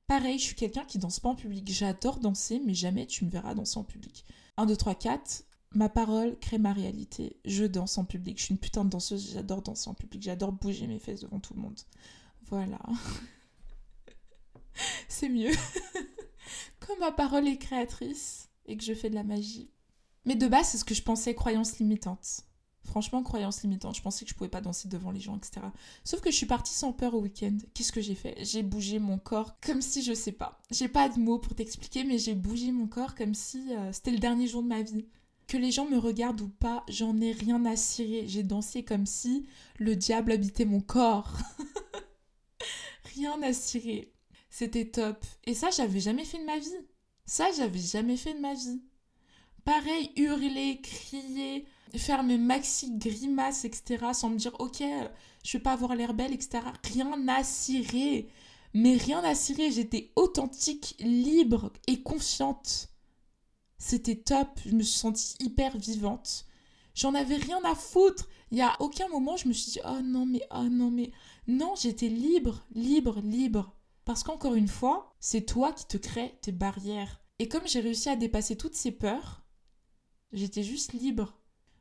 Pareil, 0.06 0.38
je 0.38 0.44
suis 0.44 0.56
quelqu'un 0.56 0.84
qui 0.84 1.00
danse 1.00 1.22
pas 1.22 1.30
en 1.30 1.36
public. 1.36 1.72
J'adore 1.72 2.20
danser, 2.20 2.62
mais 2.66 2.74
jamais 2.74 3.08
tu 3.08 3.24
me 3.24 3.30
verras 3.30 3.56
danser 3.56 3.80
en 3.80 3.86
public. 3.86 4.26
1, 4.58 4.66
2, 4.66 4.76
3, 4.76 4.96
4. 4.96 5.46
Ma 5.76 5.88
parole 5.88 6.38
crée 6.40 6.58
ma 6.58 6.74
réalité. 6.74 7.38
Je 7.46 7.64
danse 7.64 7.98
en 7.98 8.04
public. 8.04 8.38
Je 8.38 8.44
suis 8.44 8.54
une 8.54 8.60
putain 8.60 8.84
de 8.84 8.90
danseuse. 8.90 9.32
J'adore 9.32 9.62
danser 9.62 9.90
en 9.90 9.94
public. 9.94 10.22
J'adore 10.22 10.52
bouger 10.52 10.88
mes 10.88 11.00
fesses 11.00 11.22
devant 11.22 11.40
tout 11.40 11.54
le 11.54 11.62
monde. 11.62 11.80
Voilà. 12.48 12.82
c'est 15.08 15.30
mieux. 15.30 15.54
Comme 16.82 17.00
ma 17.00 17.14
parole 17.14 17.48
est 17.48 17.58
créatrice 17.58 18.50
et 18.66 18.76
que 18.76 18.84
je 18.84 18.94
fais 18.94 19.10
de 19.10 19.16
la 19.16 19.24
magie. 19.24 19.72
Mais 20.26 20.36
de 20.36 20.48
base, 20.48 20.68
c'est 20.70 20.78
ce 20.78 20.86
que 20.86 20.94
je 20.94 21.02
pensais 21.02 21.34
croyance 21.34 21.80
limitante. 21.80 22.46
Franchement, 22.84 23.22
croyance 23.22 23.62
limitante. 23.62 23.96
Je 23.96 24.02
pensais 24.02 24.26
que 24.26 24.32
je 24.32 24.36
pouvais 24.36 24.50
pas 24.50 24.62
danser 24.62 24.88
devant 24.88 25.12
les 25.12 25.20
gens, 25.20 25.38
etc. 25.38 25.62
Sauf 26.04 26.22
que 26.22 26.32
je 26.32 26.36
suis 26.36 26.46
partie 26.46 26.74
sans 26.74 26.94
peur 26.94 27.14
au 27.14 27.22
week-end. 27.22 27.58
Qu'est-ce 27.74 27.92
que 27.92 28.02
j'ai 28.02 28.16
fait? 28.16 28.36
J'ai 28.44 28.64
bougé 28.64 29.00
mon 29.00 29.18
corps 29.18 29.60
comme 29.62 29.82
si 29.82 30.02
je 30.02 30.14
sais 30.14 30.32
pas. 30.32 30.60
J'ai 30.72 30.88
pas 30.88 31.10
de 31.10 31.20
mots 31.20 31.40
pour 31.40 31.56
t'expliquer, 31.56 32.04
mais 32.04 32.18
j'ai 32.18 32.34
bougé 32.36 32.72
mon 32.72 32.88
corps 32.88 33.16
comme 33.16 33.36
si 33.36 33.74
euh, 33.74 33.92
c'était 33.94 34.12
le 34.12 34.18
dernier 34.20 34.48
jour 34.48 34.64
de 34.64 34.68
ma 34.68 34.82
vie. 34.82 35.06
Que 35.48 35.58
les 35.58 35.72
gens 35.72 35.88
me 35.88 35.98
regardent 35.98 36.42
ou 36.42 36.48
pas, 36.48 36.84
j'en 36.88 37.20
ai 37.20 37.34
rien 37.34 37.66
à 37.66 37.76
cirer. 37.76 38.28
J'ai 38.28 38.44
dansé 38.44 38.84
comme 38.84 39.06
si 39.06 39.46
le 39.78 39.96
diable 39.96 40.32
habitait 40.32 40.66
mon 40.66 40.82
corps. 40.82 41.38
rien 43.16 43.42
à 43.44 43.54
cirer. 43.54 44.14
C'était 44.50 44.90
top. 44.90 45.26
Et 45.46 45.54
ça, 45.54 45.70
j'avais 45.70 46.00
jamais 46.00 46.26
fait 46.26 46.40
de 46.40 46.46
ma 46.46 46.58
vie. 46.58 46.70
Ça, 47.26 47.48
j'avais 47.56 47.80
jamais 47.80 48.18
fait 48.18 48.34
de 48.34 48.40
ma 48.40 48.54
vie. 48.54 48.82
Pareil, 49.66 50.12
hurler, 50.16 50.82
crier, 50.82 51.66
faire 51.96 52.24
mes 52.24 52.38
maxi 52.38 52.98
grimaces, 52.98 53.66
etc. 53.66 54.08
sans 54.14 54.30
me 54.30 54.38
dire, 54.38 54.56
ok, 54.60 54.84
je 55.44 55.58
vais 55.58 55.62
pas 55.62 55.74
avoir 55.74 55.96
l'air 55.96 56.14
belle, 56.14 56.34
etc. 56.34 56.60
Rien 56.94 57.28
à 57.28 57.44
cirer. 57.44 58.28
Mais 58.74 58.96
rien 58.96 59.24
à 59.24 59.36
cirer. 59.36 59.72
J'étais 59.72 60.12
authentique, 60.16 60.96
libre 61.00 61.72
et 61.88 62.02
confiante. 62.02 62.90
C'était 63.78 64.16
top. 64.16 64.60
Je 64.66 64.76
me 64.76 64.84
suis 64.84 65.00
sentie 65.00 65.36
hyper 65.40 65.78
vivante. 65.78 66.46
J'en 66.94 67.14
avais 67.16 67.38
rien 67.38 67.62
à 67.64 67.76
foutre. 67.76 68.28
Il 68.52 68.58
y 68.58 68.62
a 68.62 68.76
aucun 68.80 69.08
moment 69.08 69.38
je 69.38 69.48
me 69.48 69.54
suis 69.54 69.72
dit, 69.74 69.80
oh 69.86 70.02
non, 70.04 70.26
mais, 70.26 70.42
oh 70.52 70.64
non, 70.70 70.92
mais. 70.92 71.12
Non, 71.48 71.74
j'étais 71.76 72.10
libre, 72.10 72.64
libre, 72.74 73.20
libre. 73.22 73.76
Parce 74.06 74.24
qu'encore 74.24 74.56
une 74.56 74.68
fois, 74.68 75.16
c'est 75.20 75.46
toi 75.46 75.72
qui 75.74 75.86
te 75.86 75.98
crée 75.98 76.38
tes 76.42 76.52
barrières. 76.52 77.22
Et 77.40 77.48
comme 77.48 77.68
j'ai 77.68 77.80
réussi 77.80 78.10
à 78.10 78.16
dépasser 78.16 78.56
toutes 78.56 78.76
ces 78.76 78.92
peurs, 78.92 79.41
j'étais 80.34 80.64
juste 80.64 80.94
libre. 80.94 81.38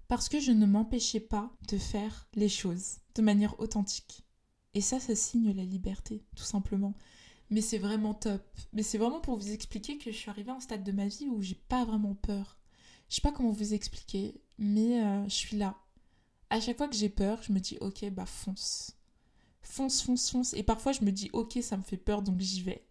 Parce 0.09 0.29
que 0.29 0.41
je 0.41 0.51
ne 0.51 0.67
m'empêchais 0.67 1.21
pas 1.21 1.53
de 1.69 1.79
faire 1.79 2.29
les 2.35 2.49
choses 2.49 2.99
de 3.15 3.23
manière 3.23 3.59
authentique. 3.61 4.25
Et 4.75 4.81
ça, 4.81 4.99
ça 4.99 5.15
signe 5.15 5.53
la 5.53 5.65
liberté, 5.65 6.25
tout 6.35 6.45
simplement. 6.45 6.95
Mais 7.51 7.61
c'est 7.61 7.79
vraiment 7.79 8.15
top. 8.15 8.43
Mais 8.73 8.83
c'est 8.83 8.99
vraiment 8.99 9.21
pour 9.21 9.37
vous 9.37 9.51
expliquer 9.51 9.99
que 9.99 10.11
je 10.11 10.17
suis 10.17 10.31
arrivée 10.31 10.51
à 10.51 10.57
un 10.57 10.61
stade 10.61 10.85
de 10.85 10.93
ma 10.93 11.07
vie 11.07 11.29
où 11.29 11.43
j'ai 11.43 11.55
pas 11.55 11.85
vraiment 11.85 12.15
peur. 12.15 12.59
Je 13.09 13.17
sais 13.17 13.23
pas 13.23 13.33
comment 13.33 13.51
vous 13.51 13.75
expliquer, 13.75 14.41
mais 14.59 15.03
euh, 15.05 15.25
je 15.25 15.35
suis 15.35 15.57
là. 15.57 15.77
À 16.49 16.61
chaque 16.61 16.79
fois 16.79 16.89
que 16.89 16.97
j'ai 16.97 17.09
peur, 17.09 17.43
je 17.43 17.53
me 17.53 17.61
dis 17.61 17.79
ok, 17.81 18.09
bah 18.11 18.27
fonce 18.27 18.97
fonce, 19.63 20.03
fonce, 20.03 20.31
fonce. 20.31 20.55
Et 20.55 20.63
parfois, 20.63 20.93
je 20.93 21.05
me 21.05 21.13
dis, 21.13 21.31
ok, 21.33 21.59
ça 21.63 21.77
me 21.77 21.83
fait 21.83 21.97
peur, 21.97 22.23
donc 22.23 22.41
j'y 22.41 22.63
vais. 22.63 22.87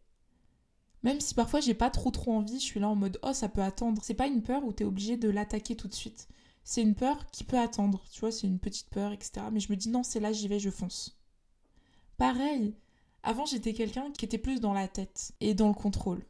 Même 1.04 1.22
si 1.22 1.34
parfois 1.34 1.62
j'ai 1.62 1.74
pas 1.74 1.90
trop 1.90 2.12
trop 2.12 2.34
envie, 2.34 2.60
je 2.60 2.66
suis 2.66 2.80
là 2.80 2.90
en 2.90 2.96
mode 2.96 3.20
oh 3.24 3.34
ça 3.34 3.50
peut 3.50 3.62
attendre. 3.62 4.02
C'est 4.04 4.14
pas 4.14 4.28
une 4.28 4.42
peur 4.42 4.64
où 4.66 4.74
t'es 4.74 4.84
obligé 4.84 5.18
de 5.18 5.30
l'attaquer 5.30 5.76
tout 5.76 5.88
de 5.88 5.94
suite. 5.94 6.28
C'est 6.64 6.82
une 6.82 6.96
peur 6.96 7.26
qui 7.32 7.44
peut 7.44 7.58
attendre, 7.58 8.04
tu 8.12 8.20
vois, 8.20 8.32
c'est 8.32 8.48
une 8.48 8.60
petite 8.60 8.90
peur, 8.90 9.12
etc. 9.12 9.48
Mais 9.52 9.60
je 9.60 9.72
me 9.72 9.78
dis 9.78 9.90
non, 9.90 10.04
c'est 10.04 10.20
là, 10.20 10.32
j'y 10.32 10.48
vais, 10.48 10.60
je 10.60 10.70
fonce. 10.70 11.18
Pareil, 12.18 12.76
avant 13.24 13.46
j'étais 13.46 13.74
quelqu'un 13.74 14.12
qui 14.12 14.26
était 14.26 14.38
plus 14.38 14.60
dans 14.60 14.74
la 14.74 14.88
tête 14.88 15.34
et 15.40 15.54
dans 15.54 15.68
le 15.70 15.74
contrôle. 15.74 16.26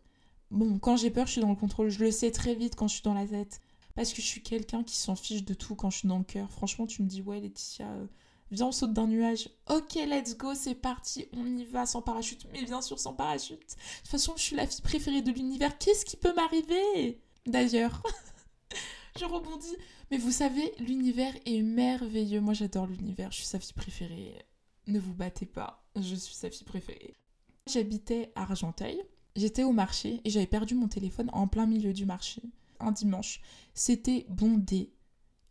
Bon, 0.51 0.79
quand 0.79 0.97
j'ai 0.97 1.11
peur, 1.11 1.27
je 1.27 1.33
suis 1.33 1.41
dans 1.41 1.49
le 1.49 1.55
contrôle. 1.55 1.89
Je 1.89 2.03
le 2.03 2.11
sais 2.11 2.31
très 2.31 2.55
vite 2.55 2.75
quand 2.75 2.87
je 2.87 2.95
suis 2.95 3.03
dans 3.03 3.13
la 3.13 3.27
tête. 3.27 3.61
Parce 3.95 4.13
que 4.13 4.21
je 4.21 4.27
suis 4.27 4.41
quelqu'un 4.41 4.83
qui 4.83 4.95
s'en 4.95 5.15
fiche 5.15 5.43
de 5.43 5.53
tout 5.53 5.75
quand 5.75 5.89
je 5.89 5.99
suis 5.99 6.07
dans 6.07 6.17
le 6.17 6.23
cœur. 6.23 6.49
Franchement, 6.51 6.87
tu 6.87 7.03
me 7.03 7.07
dis, 7.07 7.21
ouais, 7.21 7.39
Laetitia, 7.39 7.87
euh, 7.87 8.05
viens, 8.51 8.67
on 8.67 8.71
saute 8.71 8.93
d'un 8.93 9.07
nuage. 9.07 9.49
Ok, 9.69 9.95
let's 9.95 10.37
go, 10.37 10.53
c'est 10.55 10.75
parti, 10.75 11.27
on 11.33 11.45
y 11.45 11.65
va 11.65 11.85
sans 11.85 12.01
parachute. 12.01 12.47
Mais 12.51 12.63
bien 12.63 12.81
sûr, 12.81 12.99
sans 12.99 13.13
parachute. 13.13 13.59
De 13.59 13.65
toute 13.65 14.07
façon, 14.07 14.33
je 14.35 14.41
suis 14.41 14.55
la 14.55 14.67
fille 14.67 14.81
préférée 14.81 15.21
de 15.21 15.31
l'univers. 15.31 15.77
Qu'est-ce 15.77 16.05
qui 16.05 16.17
peut 16.17 16.33
m'arriver? 16.33 17.21
D'ailleurs, 17.45 18.03
je 19.19 19.25
rebondis. 19.25 19.75
Mais 20.11 20.17
vous 20.17 20.31
savez, 20.31 20.73
l'univers 20.79 21.33
est 21.45 21.61
merveilleux. 21.61 22.41
Moi, 22.41 22.53
j'adore 22.53 22.87
l'univers. 22.87 23.31
Je 23.31 23.37
suis 23.37 23.45
sa 23.45 23.59
fille 23.59 23.73
préférée. 23.73 24.35
Ne 24.87 24.99
vous 24.99 25.13
battez 25.13 25.45
pas. 25.45 25.85
Je 25.95 26.15
suis 26.15 26.35
sa 26.35 26.49
fille 26.49 26.65
préférée. 26.65 27.15
J'habitais 27.67 28.31
à 28.35 28.41
Argenteuil. 28.41 29.01
J'étais 29.35 29.63
au 29.63 29.71
marché 29.71 30.21
et 30.23 30.29
j'avais 30.29 30.47
perdu 30.47 30.73
mon 30.73 30.87
téléphone 30.87 31.29
en 31.33 31.47
plein 31.47 31.67
milieu 31.67 31.93
du 31.93 32.05
marché. 32.05 32.41
Un 32.79 32.91
dimanche. 32.91 33.41
C'était 33.75 34.25
bondé. 34.29 34.91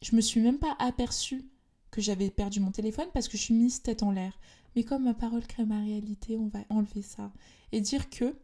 Je 0.02 0.16
me 0.16 0.20
suis 0.20 0.40
même 0.40 0.58
pas 0.58 0.76
aperçue 0.78 1.48
que 1.90 2.01
j'avais 2.01 2.31
perdu 2.31 2.61
mon 2.61 2.70
téléphone 2.70 3.09
parce 3.12 3.29
que 3.29 3.37
je 3.37 3.42
suis 3.42 3.55
mise 3.55 3.83
tête 3.83 4.03
en 4.03 4.11
l'air. 4.11 4.38
Mais 4.77 4.85
comme 4.85 5.05
ma 5.05 5.14
parole 5.14 5.46
crée 5.46 5.64
ma 5.64 5.81
réalité, 5.81 6.37
on 6.37 6.48
va 6.48 6.61
enlever 6.68 7.03
ça. 7.03 7.33
Et 7.72 7.81
dire 7.81 8.11
que 8.11 8.37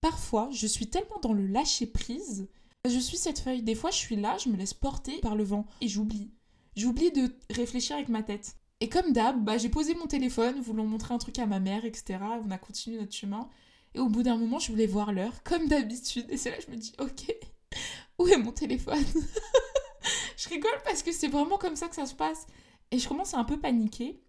parfois, 0.00 0.48
je 0.52 0.66
suis 0.66 0.88
tellement 0.88 1.18
dans 1.22 1.32
le 1.32 1.46
lâcher 1.46 1.86
prise. 1.86 2.48
Je 2.88 2.98
suis 2.98 3.16
cette 3.16 3.38
feuille. 3.40 3.62
Des 3.62 3.74
fois, 3.74 3.90
je 3.90 3.96
suis 3.98 4.16
là, 4.16 4.36
je 4.38 4.48
me 4.48 4.56
laisse 4.56 4.74
porter 4.74 5.18
par 5.20 5.36
le 5.36 5.44
vent 5.44 5.66
et 5.80 5.88
j'oublie. 5.88 6.30
J'oublie 6.76 7.12
de 7.12 7.34
réfléchir 7.50 7.96
avec 7.96 8.08
ma 8.08 8.22
tête. 8.22 8.56
Et 8.80 8.88
comme 8.88 9.12
d'hab, 9.12 9.44
bah, 9.44 9.58
j'ai 9.58 9.68
posé 9.68 9.94
mon 9.94 10.06
téléphone, 10.06 10.60
voulant 10.60 10.84
montrer 10.84 11.14
un 11.14 11.18
truc 11.18 11.38
à 11.38 11.46
ma 11.46 11.60
mère, 11.60 11.84
etc. 11.84 12.18
On 12.44 12.50
a 12.50 12.58
continué 12.58 12.98
notre 12.98 13.14
chemin. 13.14 13.48
Et 13.94 14.00
au 14.00 14.08
bout 14.08 14.22
d'un 14.22 14.36
moment, 14.36 14.58
je 14.58 14.72
voulais 14.72 14.86
voir 14.86 15.12
l'heure, 15.12 15.42
comme 15.44 15.68
d'habitude. 15.68 16.26
Et 16.30 16.36
c'est 16.36 16.50
là 16.50 16.56
que 16.56 16.64
je 16.64 16.70
me 16.70 16.76
dis, 16.76 16.92
ok, 16.98 17.32
où 18.18 18.26
est 18.26 18.38
mon 18.38 18.52
téléphone? 18.52 19.04
Je 20.36 20.48
rigole 20.48 20.82
parce 20.84 21.04
que 21.04 21.12
c'est 21.12 21.28
vraiment 21.28 21.56
comme 21.56 21.76
ça 21.76 21.86
que 21.86 21.94
ça 21.94 22.06
se 22.06 22.14
passe. 22.14 22.48
Et 22.92 22.98
je 22.98 23.08
commence 23.08 23.32
à 23.32 23.38
un 23.38 23.44
peu 23.44 23.58
paniquer 23.58 24.22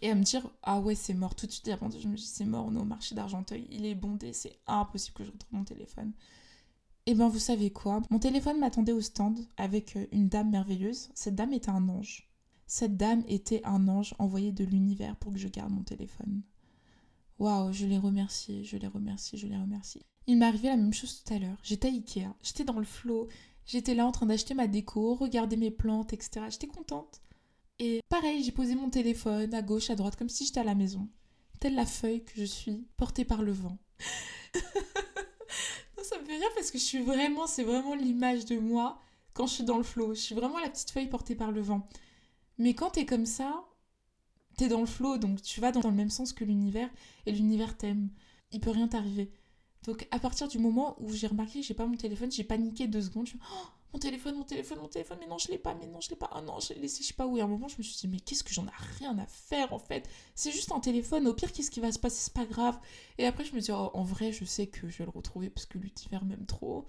et 0.00 0.10
à 0.10 0.14
me 0.14 0.22
dire 0.22 0.50
ah 0.62 0.80
ouais 0.80 0.94
c'est 0.94 1.12
mort 1.12 1.34
tout 1.34 1.46
de 1.46 1.52
suite. 1.52 1.70
Je 1.70 2.08
me 2.08 2.16
dis 2.16 2.26
c'est 2.26 2.46
mort 2.46 2.66
on 2.66 2.76
au 2.76 2.84
marché 2.84 3.14
d'Argenteuil. 3.14 3.68
Il 3.70 3.84
est 3.84 3.94
bondé 3.94 4.32
c'est 4.32 4.58
impossible 4.66 5.14
que 5.14 5.24
je 5.24 5.30
retrouve 5.30 5.58
mon 5.58 5.64
téléphone. 5.64 6.12
Et 7.04 7.14
ben 7.14 7.28
vous 7.28 7.38
savez 7.38 7.70
quoi? 7.70 8.00
Mon 8.08 8.18
téléphone 8.18 8.58
m'attendait 8.58 8.92
au 8.92 9.02
stand 9.02 9.38
avec 9.58 9.96
euh, 9.96 10.06
une 10.12 10.30
dame 10.30 10.50
merveilleuse. 10.50 11.10
Cette 11.14 11.34
dame 11.34 11.52
était 11.52 11.68
un 11.68 11.86
ange. 11.90 12.30
Cette 12.66 12.96
dame 12.96 13.22
était 13.28 13.60
un 13.64 13.86
ange 13.86 14.14
envoyé 14.18 14.50
de 14.50 14.64
l'univers 14.64 15.14
pour 15.16 15.34
que 15.34 15.38
je 15.38 15.48
garde 15.48 15.70
mon 15.70 15.82
téléphone. 15.82 16.40
Waouh 17.38 17.70
je 17.70 17.84
l'ai 17.84 17.98
remercié 17.98 18.64
je 18.64 18.78
l'ai 18.78 18.86
remercié 18.86 19.36
je 19.36 19.46
l'ai 19.46 19.58
remercié. 19.58 20.00
Il 20.26 20.38
m'est 20.38 20.46
arrivé 20.46 20.68
la 20.68 20.78
même 20.78 20.94
chose 20.94 21.22
tout 21.22 21.34
à 21.34 21.38
l'heure. 21.38 21.58
J'étais 21.62 21.88
à 21.88 21.90
Ikea 21.90 22.34
j'étais 22.42 22.64
dans 22.64 22.78
le 22.78 22.86
flot 22.86 23.28
j'étais 23.66 23.94
là 23.94 24.06
en 24.06 24.12
train 24.12 24.24
d'acheter 24.24 24.54
ma 24.54 24.68
déco 24.68 25.14
regarder 25.14 25.56
mes 25.56 25.70
plantes 25.70 26.14
etc 26.14 26.46
j'étais 26.48 26.66
contente 26.66 27.20
et 27.78 28.00
pareil, 28.08 28.42
j'ai 28.42 28.52
posé 28.52 28.74
mon 28.74 28.90
téléphone 28.90 29.52
à 29.54 29.62
gauche, 29.62 29.90
à 29.90 29.96
droite, 29.96 30.16
comme 30.16 30.28
si 30.28 30.46
j'étais 30.46 30.60
à 30.60 30.64
la 30.64 30.74
maison. 30.74 31.08
Telle 31.60 31.74
la 31.74 31.86
feuille 31.86 32.24
que 32.24 32.32
je 32.36 32.44
suis, 32.44 32.86
portée 32.96 33.24
par 33.24 33.42
le 33.42 33.52
vent. 33.52 33.78
ça 36.04 36.18
me 36.18 36.24
fait 36.24 36.36
rire 36.36 36.50
parce 36.54 36.70
que 36.70 36.78
je 36.78 36.84
suis 36.84 37.02
vraiment, 37.02 37.46
c'est 37.46 37.64
vraiment 37.64 37.94
l'image 37.94 38.44
de 38.44 38.58
moi 38.58 39.00
quand 39.32 39.46
je 39.46 39.54
suis 39.54 39.64
dans 39.64 39.78
le 39.78 39.82
flot. 39.82 40.14
Je 40.14 40.20
suis 40.20 40.34
vraiment 40.34 40.58
la 40.58 40.68
petite 40.68 40.90
feuille 40.90 41.08
portée 41.08 41.34
par 41.34 41.50
le 41.50 41.60
vent. 41.60 41.88
Mais 42.58 42.74
quand 42.74 42.90
t'es 42.90 43.06
comme 43.06 43.26
ça, 43.26 43.64
t'es 44.56 44.68
dans 44.68 44.80
le 44.80 44.86
flot, 44.86 45.18
donc 45.18 45.42
tu 45.42 45.60
vas 45.60 45.72
dans 45.72 45.88
le 45.88 45.94
même 45.94 46.10
sens 46.10 46.32
que 46.32 46.44
l'univers, 46.44 46.90
et 47.26 47.32
l'univers 47.32 47.76
t'aime. 47.76 48.10
Il 48.52 48.60
peut 48.60 48.70
rien 48.70 48.86
t'arriver. 48.86 49.32
Donc 49.84 50.06
à 50.10 50.18
partir 50.18 50.48
du 50.48 50.58
moment 50.58 50.96
où 51.00 51.12
j'ai 51.12 51.26
remarqué 51.26 51.60
que 51.60 51.66
j'ai 51.66 51.74
pas 51.74 51.86
mon 51.86 51.96
téléphone, 51.96 52.30
j'ai 52.30 52.44
paniqué 52.44 52.86
deux 52.86 53.02
secondes. 53.02 53.26
Je 53.26 53.34
me 53.34 53.40
oh, 53.42 53.66
mon 53.94 54.00
téléphone, 54.00 54.34
mon 54.34 54.42
téléphone, 54.42 54.78
mon 54.80 54.88
téléphone, 54.88 55.18
mais 55.20 55.28
non, 55.28 55.38
je 55.38 55.48
l'ai 55.52 55.58
pas, 55.58 55.72
mais 55.76 55.86
non, 55.86 56.00
je 56.00 56.10
l'ai 56.10 56.16
pas, 56.16 56.28
ah 56.32 56.42
non, 56.42 56.58
je 56.58 56.74
l'ai 56.74 56.80
laissé, 56.80 57.04
je 57.04 57.08
sais 57.08 57.14
pas 57.14 57.28
où. 57.28 57.38
Et 57.38 57.40
à 57.40 57.44
un 57.44 57.46
moment, 57.46 57.68
je 57.68 57.76
me 57.78 57.84
suis 57.84 57.96
dit, 57.96 58.08
mais 58.08 58.18
qu'est-ce 58.18 58.42
que 58.42 58.52
j'en 58.52 58.66
ai 58.66 58.72
rien 58.98 59.16
à 59.18 59.26
faire 59.26 59.72
en 59.72 59.78
fait? 59.78 60.08
C'est 60.34 60.50
juste 60.50 60.72
un 60.72 60.80
téléphone, 60.80 61.28
au 61.28 61.32
pire, 61.32 61.52
qu'est-ce 61.52 61.70
qui 61.70 61.78
va 61.78 61.92
se 61.92 62.00
passer? 62.00 62.16
C'est 62.20 62.32
pas 62.32 62.44
grave. 62.44 62.76
Et 63.18 63.26
après, 63.26 63.44
je 63.44 63.54
me 63.54 63.60
dis, 63.60 63.70
oh, 63.70 63.90
en 63.94 64.02
vrai, 64.02 64.32
je 64.32 64.44
sais 64.44 64.66
que 64.66 64.88
je 64.88 64.98
vais 64.98 65.04
le 65.04 65.10
retrouver 65.10 65.48
parce 65.48 65.64
que 65.64 65.78
l'univers 65.78 66.24
m'aime 66.24 66.44
trop. 66.44 66.86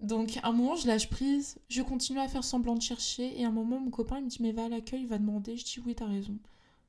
Donc, 0.00 0.36
à 0.42 0.48
un 0.48 0.52
moment, 0.52 0.76
je 0.76 0.86
lâche 0.86 1.08
prise, 1.08 1.58
je 1.70 1.80
continue 1.80 2.20
à 2.20 2.28
faire 2.28 2.44
semblant 2.44 2.74
de 2.74 2.82
chercher, 2.82 3.40
et 3.40 3.46
à 3.46 3.48
un 3.48 3.52
moment, 3.52 3.80
mon 3.80 3.90
copain, 3.90 4.18
il 4.18 4.24
me 4.24 4.28
dit, 4.28 4.42
mais 4.42 4.52
va 4.52 4.66
à 4.66 4.68
l'accueil, 4.68 5.00
il 5.02 5.08
va 5.08 5.16
demander. 5.16 5.56
Je 5.56 5.64
dis, 5.64 5.80
oui, 5.84 5.94
t'as 5.94 6.06
raison. 6.06 6.36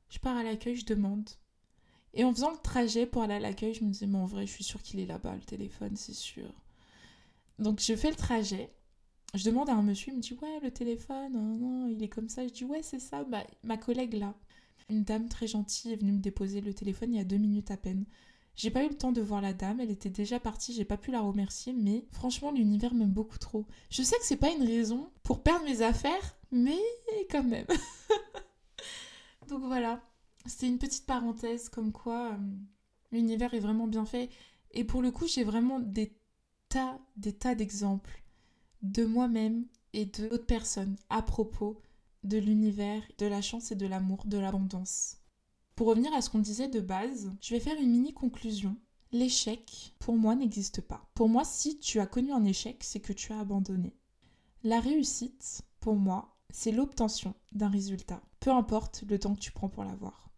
Je 0.09 0.19
pars 0.19 0.35
à 0.35 0.43
l'accueil, 0.43 0.75
je 0.75 0.85
demande. 0.85 1.29
Et 2.13 2.25
en 2.25 2.33
faisant 2.33 2.51
le 2.51 2.57
trajet 2.57 3.05
pour 3.05 3.21
aller 3.21 3.35
à 3.35 3.39
l'accueil, 3.39 3.73
je 3.73 3.85
me 3.85 3.91
disais, 3.91 4.05
mais 4.05 4.17
en 4.17 4.25
vrai, 4.25 4.45
je 4.45 4.51
suis 4.51 4.65
sûre 4.65 4.83
qu'il 4.83 4.99
est 4.99 5.05
là-bas, 5.05 5.35
le 5.35 5.41
téléphone, 5.41 5.95
c'est 5.95 6.13
sûr. 6.13 6.51
Donc, 7.57 7.79
je 7.79 7.95
fais 7.95 8.09
le 8.09 8.17
trajet 8.17 8.73
je 9.35 9.45
demande 9.45 9.69
à 9.69 9.73
un 9.73 9.83
monsieur, 9.83 10.11
il 10.11 10.17
me 10.17 10.21
dit 10.21 10.37
ouais 10.41 10.59
le 10.61 10.71
téléphone, 10.71 11.33
non, 11.33 11.87
il 11.87 12.01
est 12.03 12.09
comme 12.09 12.29
ça. 12.29 12.47
Je 12.47 12.53
dis 12.53 12.65
ouais 12.65 12.81
c'est 12.81 12.99
ça, 12.99 13.23
bah, 13.23 13.45
ma 13.63 13.77
collègue 13.77 14.15
là, 14.15 14.33
une 14.89 15.03
dame 15.03 15.29
très 15.29 15.47
gentille 15.47 15.93
est 15.93 15.97
venue 15.97 16.13
me 16.13 16.19
déposer 16.19 16.61
le 16.61 16.73
téléphone 16.73 17.13
il 17.13 17.17
y 17.17 17.21
a 17.21 17.25
deux 17.25 17.37
minutes 17.37 17.71
à 17.71 17.77
peine. 17.77 18.05
J'ai 18.55 18.71
pas 18.71 18.83
eu 18.83 18.89
le 18.89 18.97
temps 18.97 19.11
de 19.11 19.21
voir 19.21 19.41
la 19.41 19.53
dame, 19.53 19.79
elle 19.79 19.91
était 19.91 20.09
déjà 20.09 20.39
partie, 20.39 20.73
j'ai 20.73 20.83
pas 20.83 20.97
pu 20.97 21.11
la 21.11 21.21
remercier, 21.21 21.73
mais 21.73 22.05
franchement 22.11 22.51
l'univers 22.51 22.93
m'aime 22.93 23.11
beaucoup 23.11 23.37
trop. 23.37 23.65
Je 23.89 24.03
sais 24.03 24.17
que 24.17 24.25
c'est 24.25 24.35
pas 24.35 24.51
une 24.51 24.63
raison 24.63 25.11
pour 25.23 25.43
perdre 25.43 25.65
mes 25.65 25.81
affaires, 25.81 26.35
mais 26.51 26.79
quand 27.29 27.43
même. 27.43 27.67
Donc 29.47 29.61
voilà, 29.63 30.01
c'était 30.45 30.67
une 30.67 30.79
petite 30.79 31.05
parenthèse 31.05 31.69
comme 31.69 31.91
quoi 31.91 32.31
euh, 32.33 32.37
l'univers 33.11 33.53
est 33.53 33.59
vraiment 33.59 33.87
bien 33.87 34.05
fait. 34.05 34.29
Et 34.71 34.83
pour 34.83 35.01
le 35.01 35.11
coup, 35.11 35.27
j'ai 35.27 35.43
vraiment 35.43 35.79
des 35.79 36.13
tas, 36.67 36.99
des 37.15 37.33
tas 37.33 37.55
d'exemples 37.55 38.23
de 38.81 39.05
moi-même 39.05 39.65
et 39.93 40.05
de 40.05 40.27
d'autres 40.27 40.45
personnes 40.45 40.95
à 41.09 41.21
propos 41.21 41.81
de 42.23 42.37
l'univers, 42.37 43.01
de 43.17 43.25
la 43.25 43.41
chance 43.41 43.71
et 43.71 43.75
de 43.75 43.85
l'amour, 43.85 44.25
de 44.25 44.37
l'abondance. 44.37 45.17
Pour 45.75 45.87
revenir 45.87 46.13
à 46.13 46.21
ce 46.21 46.29
qu'on 46.29 46.39
disait 46.39 46.67
de 46.67 46.81
base, 46.81 47.31
je 47.41 47.53
vais 47.53 47.59
faire 47.59 47.79
une 47.79 47.91
mini 47.91 48.13
conclusion. 48.13 48.75
L'échec, 49.11 49.95
pour 49.99 50.17
moi, 50.17 50.35
n'existe 50.35 50.81
pas. 50.81 51.09
Pour 51.13 51.29
moi, 51.29 51.43
si 51.45 51.79
tu 51.79 51.99
as 51.99 52.05
connu 52.05 52.31
un 52.31 52.43
échec, 52.43 52.83
c'est 52.83 52.99
que 52.99 53.13
tu 53.13 53.31
as 53.31 53.39
abandonné. 53.39 53.95
La 54.63 54.81
réussite, 54.81 55.61
pour 55.79 55.95
moi, 55.95 56.35
c'est 56.49 56.71
l'obtention 56.71 57.33
d'un 57.53 57.69
résultat, 57.69 58.21
peu 58.39 58.51
importe 58.51 59.03
le 59.07 59.17
temps 59.19 59.35
que 59.35 59.39
tu 59.39 59.51
prends 59.51 59.69
pour 59.69 59.83
l'avoir. 59.83 60.29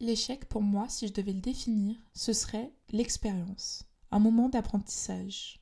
L'échec, 0.00 0.44
pour 0.44 0.62
moi, 0.62 0.88
si 0.88 1.08
je 1.08 1.12
devais 1.12 1.32
le 1.32 1.40
définir, 1.40 1.96
ce 2.12 2.32
serait 2.32 2.72
l'expérience, 2.90 3.84
un 4.10 4.18
moment 4.18 4.48
d'apprentissage. 4.48 5.60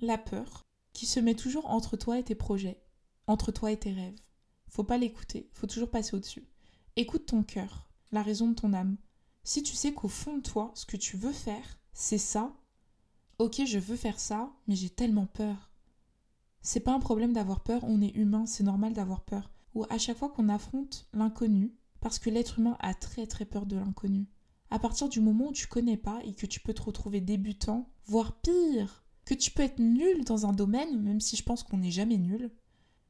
La 0.00 0.18
peur, 0.18 0.65
qui 0.96 1.04
se 1.04 1.20
met 1.20 1.34
toujours 1.34 1.66
entre 1.70 1.98
toi 1.98 2.18
et 2.18 2.22
tes 2.22 2.34
projets, 2.34 2.82
entre 3.26 3.52
toi 3.52 3.70
et 3.70 3.78
tes 3.78 3.92
rêves. 3.92 4.18
Faut 4.66 4.82
pas 4.82 4.96
l'écouter, 4.96 5.50
faut 5.52 5.66
toujours 5.66 5.90
passer 5.90 6.16
au-dessus. 6.16 6.48
Écoute 6.96 7.26
ton 7.26 7.42
cœur, 7.42 7.90
la 8.12 8.22
raison 8.22 8.48
de 8.48 8.54
ton 8.54 8.72
âme. 8.72 8.96
Si 9.44 9.62
tu 9.62 9.74
sais 9.74 9.92
qu'au 9.92 10.08
fond 10.08 10.38
de 10.38 10.42
toi, 10.42 10.72
ce 10.74 10.86
que 10.86 10.96
tu 10.96 11.18
veux 11.18 11.34
faire, 11.34 11.78
c'est 11.92 12.16
ça, 12.16 12.56
ok, 13.38 13.66
je 13.66 13.78
veux 13.78 13.96
faire 13.96 14.18
ça, 14.18 14.50
mais 14.66 14.74
j'ai 14.74 14.88
tellement 14.88 15.26
peur. 15.26 15.70
C'est 16.62 16.80
pas 16.80 16.94
un 16.94 16.98
problème 16.98 17.34
d'avoir 17.34 17.62
peur, 17.62 17.84
on 17.84 18.00
est 18.00 18.16
humain, 18.16 18.46
c'est 18.46 18.64
normal 18.64 18.94
d'avoir 18.94 19.20
peur. 19.20 19.50
Ou 19.74 19.84
à 19.90 19.98
chaque 19.98 20.16
fois 20.16 20.30
qu'on 20.30 20.48
affronte 20.48 21.08
l'inconnu, 21.12 21.74
parce 22.00 22.18
que 22.18 22.30
l'être 22.30 22.58
humain 22.58 22.78
a 22.80 22.94
très 22.94 23.26
très 23.26 23.44
peur 23.44 23.66
de 23.66 23.76
l'inconnu. 23.76 24.26
À 24.70 24.78
partir 24.78 25.10
du 25.10 25.20
moment 25.20 25.48
où 25.48 25.52
tu 25.52 25.66
connais 25.66 25.98
pas 25.98 26.20
et 26.24 26.32
que 26.32 26.46
tu 26.46 26.60
peux 26.60 26.72
te 26.72 26.82
retrouver 26.82 27.20
débutant, 27.20 27.90
voire 28.06 28.40
pire, 28.40 29.05
que 29.26 29.34
tu 29.34 29.50
peux 29.50 29.64
être 29.64 29.80
nul 29.80 30.24
dans 30.24 30.46
un 30.46 30.52
domaine, 30.52 31.02
même 31.02 31.20
si 31.20 31.36
je 31.36 31.42
pense 31.42 31.62
qu'on 31.62 31.78
n'est 31.78 31.90
jamais 31.90 32.16
nul. 32.16 32.50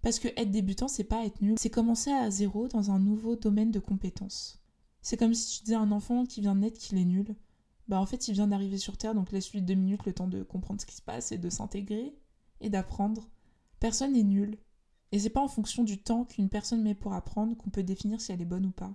Parce 0.03 0.19
que 0.19 0.29
être 0.29 0.51
débutant, 0.51 0.89
c'est 0.89 1.05
pas 1.05 1.25
être 1.27 1.41
nul, 1.43 1.57
c'est 1.59 1.71
commencer 1.71 2.11
à 2.11 2.31
zéro 2.31 2.69
dans 2.69 2.91
un 2.91 2.99
nouveau 2.99 3.37
domaine 3.37 3.71
de 3.71 3.79
compétences. 3.79 4.63
C'est 5.03 5.17
comme 5.17 5.35
si 5.35 5.59
tu 5.59 5.65
disais 5.65 5.77
à 5.77 5.81
un 5.81 5.93
enfant 5.93 6.25
qui 6.25 6.41
vient 6.41 6.55
de 6.55 6.61
naître 6.61 6.79
qu'il 6.79 6.99
est 6.99 7.05
nul. 7.05 7.37
Bah 7.87 8.01
en 8.01 8.07
fait, 8.07 8.29
il 8.29 8.35
vient 8.35 8.49
d'arriver 8.49 8.79
sur 8.79 8.97
Terre, 8.97 9.15
donc 9.15 9.31
laisse-lui 9.31 9.63
deux 9.63 9.75
minutes 9.75 10.07
le 10.07 10.15
temps 10.15 10.27
de 10.27 10.43
comprendre 10.43 10.81
ce 10.81 10.87
qui 10.87 10.97
se 10.97 11.03
passe 11.03 11.33
et 11.33 11.39
de 11.39 11.51
s'intégrer 11.51 12.17
et 12.61 12.71
d'apprendre. 12.71 13.29
Personne 13.79 14.15
n'est 14.15 14.23
nul. 14.23 14.59
Et 15.13 15.19
c'est 15.19 15.31
pas 15.31 15.43
en 15.43 15.49
fonction 15.49 15.85
du 15.85 15.99
temps 15.99 16.25
qu'une 16.25 16.49
personne 16.49 16.83
met 16.83 16.95
pour 16.95 17.13
apprendre 17.13 17.57
qu'on 17.57 17.71
peut 17.71 17.85
définir 17.85 18.21
si 18.21 18.33
elle 18.33 18.43
est 18.43 18.47
bonne 18.47 18.67
ou 18.67 18.73
pas. 18.73 18.95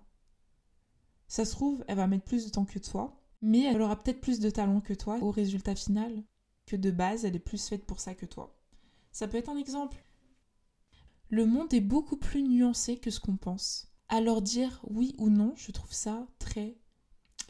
Ça 1.27 1.45
se 1.45 1.51
trouve, 1.51 1.85
elle 1.87 1.97
va 1.97 2.07
mettre 2.07 2.25
plus 2.25 2.45
de 2.45 2.51
temps 2.51 2.65
que 2.65 2.79
toi, 2.79 3.21
mais 3.41 3.61
elle 3.63 3.81
aura 3.81 4.01
peut-être 4.01 4.19
plus 4.19 4.39
de 4.39 4.49
talent 4.49 4.81
que 4.81 4.93
toi 4.93 5.17
au 5.21 5.31
résultat 5.31 5.75
final 5.75 6.23
de 6.75 6.91
base, 6.91 7.25
elle 7.25 7.35
est 7.35 7.39
plus 7.39 7.67
faite 7.67 7.85
pour 7.85 7.99
ça 7.99 8.15
que 8.15 8.25
toi. 8.25 8.57
Ça 9.11 9.27
peut 9.27 9.37
être 9.37 9.49
un 9.49 9.57
exemple. 9.57 10.03
Le 11.29 11.45
monde 11.45 11.73
est 11.73 11.81
beaucoup 11.81 12.17
plus 12.17 12.43
nuancé 12.43 12.97
que 12.97 13.11
ce 13.11 13.19
qu'on 13.19 13.37
pense. 13.37 13.93
Alors 14.09 14.41
dire 14.41 14.81
oui 14.89 15.15
ou 15.17 15.29
non, 15.29 15.53
je 15.55 15.71
trouve 15.71 15.93
ça 15.93 16.27
très 16.39 16.77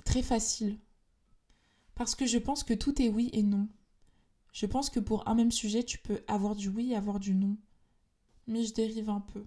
très 0.06 0.22
facile. 0.22 0.80
Parce 1.96 2.16
que 2.16 2.26
je 2.26 2.38
pense 2.38 2.64
que 2.64 2.74
tout 2.74 3.02
est 3.02 3.10
oui 3.10 3.30
et 3.34 3.44
non. 3.44 3.70
Je 4.52 4.66
pense 4.66 4.90
que 4.90 5.00
pour 5.00 5.28
un 5.28 5.36
même 5.36 5.52
sujet, 5.52 5.84
tu 5.84 5.98
peux 5.98 6.24
avoir 6.28 6.56
du 6.56 6.70
oui 6.70 6.92
et 6.92 6.96
avoir 6.96 7.20
du 7.20 7.34
non. 7.34 7.58
Mais 8.48 8.64
je 8.64 8.74
dérive 8.74 9.10
un 9.10 9.22
peu. 9.22 9.46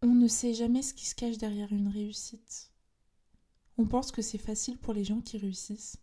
On 0.00 0.14
ne 0.14 0.28
sait 0.28 0.54
jamais 0.54 0.82
ce 0.82 0.94
qui 0.94 1.06
se 1.06 1.14
cache 1.14 1.38
derrière 1.38 1.72
une 1.72 1.88
réussite. 1.88 2.72
On 3.76 3.86
pense 3.86 4.10
que 4.10 4.22
c'est 4.22 4.38
facile 4.38 4.78
pour 4.78 4.94
les 4.94 5.04
gens 5.04 5.20
qui 5.20 5.38
réussissent, 5.38 5.98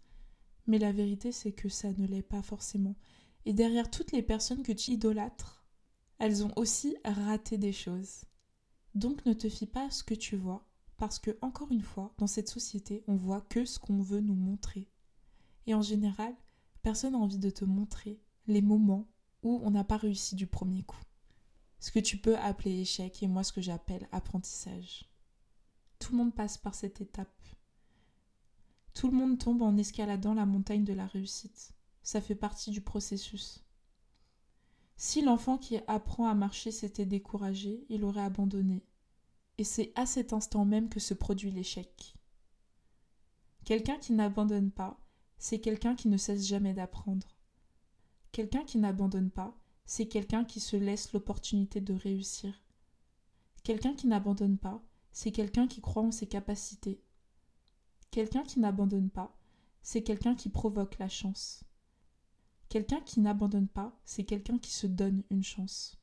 mais 0.67 0.79
la 0.79 0.91
vérité 0.91 1.31
c'est 1.31 1.51
que 1.51 1.69
ça 1.69 1.91
ne 1.93 2.07
l'est 2.07 2.21
pas 2.21 2.41
forcément. 2.41 2.95
Et 3.45 3.53
derrière 3.53 3.91
toutes 3.91 4.11
les 4.11 4.23
personnes 4.23 4.63
que 4.63 4.71
tu 4.71 4.91
idolâtres, 4.91 5.63
elles 6.17 6.43
ont 6.43 6.51
aussi 6.55 6.95
raté 7.03 7.57
des 7.57 7.73
choses. 7.73 8.25
Donc 8.95 9.25
ne 9.25 9.33
te 9.33 9.49
fie 9.49 9.67
pas 9.67 9.87
à 9.87 9.91
ce 9.91 10.03
que 10.03 10.13
tu 10.13 10.35
vois, 10.35 10.67
parce 10.97 11.19
que, 11.19 11.37
encore 11.41 11.71
une 11.71 11.81
fois, 11.81 12.13
dans 12.17 12.27
cette 12.27 12.49
société, 12.49 13.03
on 13.07 13.15
voit 13.15 13.41
que 13.41 13.65
ce 13.65 13.79
qu'on 13.79 14.01
veut 14.01 14.21
nous 14.21 14.35
montrer. 14.35 14.89
Et 15.67 15.73
en 15.73 15.81
général, 15.81 16.33
personne 16.81 17.13
n'a 17.13 17.19
envie 17.19 17.39
de 17.39 17.49
te 17.49 17.65
montrer 17.65 18.21
les 18.47 18.61
moments 18.61 19.07
où 19.43 19.59
on 19.63 19.71
n'a 19.71 19.83
pas 19.83 19.97
réussi 19.97 20.35
du 20.35 20.47
premier 20.47 20.83
coup. 20.83 21.01
Ce 21.79 21.91
que 21.91 21.99
tu 21.99 22.17
peux 22.17 22.37
appeler 22.37 22.81
échec 22.81 23.21
et 23.21 23.27
moi 23.27 23.43
ce 23.43 23.51
que 23.51 23.61
j'appelle 23.61 24.07
apprentissage. 24.11 25.11
Tout 25.99 26.13
le 26.13 26.17
monde 26.19 26.35
passe 26.35 26.57
par 26.57 26.73
cette 26.73 27.01
étape. 27.01 27.29
Tout 28.95 29.11
le 29.11 29.17
monde 29.17 29.37
tombe 29.37 29.61
en 29.61 29.77
escaladant 29.77 30.33
la 30.33 30.45
montagne 30.45 30.85
de 30.85 30.93
la 30.93 31.05
réussite. 31.05 31.73
Ça 32.01 32.21
fait 32.21 32.33
partie 32.33 32.71
du 32.71 32.79
processus. 32.79 33.63
Si 34.95 35.21
l'enfant 35.21 35.57
qui 35.57 35.77
apprend 35.87 36.27
à 36.27 36.33
marcher 36.33 36.71
s'était 36.71 37.05
découragé, 37.05 37.85
il 37.89 38.05
aurait 38.05 38.21
abandonné. 38.21 38.85
Et 39.57 39.65
c'est 39.65 39.91
à 39.95 40.05
cet 40.05 40.31
instant 40.31 40.63
même 40.63 40.87
que 40.87 41.01
se 41.01 41.13
produit 41.13 41.51
l'échec. 41.51 42.15
Quelqu'un 43.65 43.97
qui 43.97 44.13
n'abandonne 44.13 44.71
pas, 44.71 44.97
c'est 45.37 45.59
quelqu'un 45.59 45.95
qui 45.95 46.07
ne 46.07 46.17
cesse 46.17 46.47
jamais 46.47 46.73
d'apprendre. 46.73 47.37
Quelqu'un 48.31 48.63
qui 48.63 48.77
n'abandonne 48.77 49.29
pas, 49.29 49.57
c'est 49.85 50.07
quelqu'un 50.07 50.45
qui 50.45 50.61
se 50.61 50.77
laisse 50.77 51.11
l'opportunité 51.11 51.81
de 51.81 51.93
réussir. 51.93 52.63
Quelqu'un 53.63 53.93
qui 53.93 54.07
n'abandonne 54.07 54.57
pas, 54.57 54.81
c'est 55.11 55.31
quelqu'un 55.31 55.67
qui 55.67 55.81
croit 55.81 56.03
en 56.03 56.11
ses 56.11 56.27
capacités. 56.27 57.01
Quelqu'un 58.15 58.43
qui 58.43 58.61
n'abandonne 58.61 59.09
pas, 59.09 59.37
c'est 59.81 60.01
quelqu'un 60.01 60.35
qui 60.35 60.47
provoque 60.47 60.99
la 60.99 61.09
chance. 61.09 61.65
Quelqu'un 62.69 63.01
qui 63.01 63.19
n'abandonne 63.19 63.67
pas, 63.67 63.93
c'est 64.05 64.23
quelqu'un 64.23 64.57
qui 64.57 64.71
se 64.71 64.87
donne 64.87 65.23
une 65.29 65.43
chance. 65.43 65.97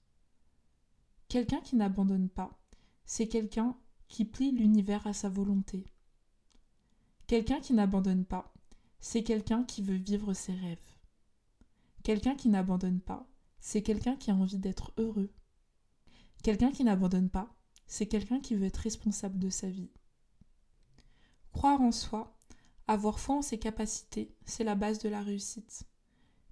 Quelqu'un 1.28 1.62
qui 1.62 1.74
n'abandonne 1.74 2.28
pas, 2.28 2.60
c'est 3.06 3.28
quelqu'un 3.28 3.78
qui 4.08 4.26
plie 4.26 4.52
l'univers 4.52 5.06
à 5.06 5.14
sa 5.14 5.30
volonté. 5.30 5.86
Quelqu'un 7.28 7.60
qui 7.60 7.72
n'abandonne 7.72 8.26
pas, 8.26 8.52
c'est 9.00 9.22
quelqu'un 9.22 9.64
qui 9.64 9.80
veut 9.80 9.96
vivre 9.96 10.34
ses 10.34 10.52
rêves. 10.52 10.98
Quelqu'un 12.02 12.34
qui 12.34 12.50
n'abandonne 12.50 13.00
pas, 13.00 13.26
c'est 13.58 13.82
quelqu'un 13.82 14.16
qui 14.16 14.30
a 14.30 14.34
envie 14.34 14.58
d'être 14.58 14.92
heureux. 14.98 15.32
Quelqu'un 16.42 16.72
qui 16.72 16.84
n'abandonne 16.84 17.30
pas, 17.30 17.56
c'est 17.86 18.06
quelqu'un 18.06 18.40
qui 18.40 18.54
veut 18.54 18.66
être 18.66 18.76
responsable 18.76 19.38
de 19.38 19.48
sa 19.48 19.70
vie. 19.70 19.88
Croire 21.62 21.80
en 21.80 21.92
soi, 21.92 22.36
avoir 22.88 23.20
foi 23.20 23.36
en 23.36 23.42
ses 23.42 23.56
capacités, 23.56 24.34
c'est 24.44 24.64
la 24.64 24.74
base 24.74 24.98
de 24.98 25.08
la 25.08 25.22
réussite. 25.22 25.84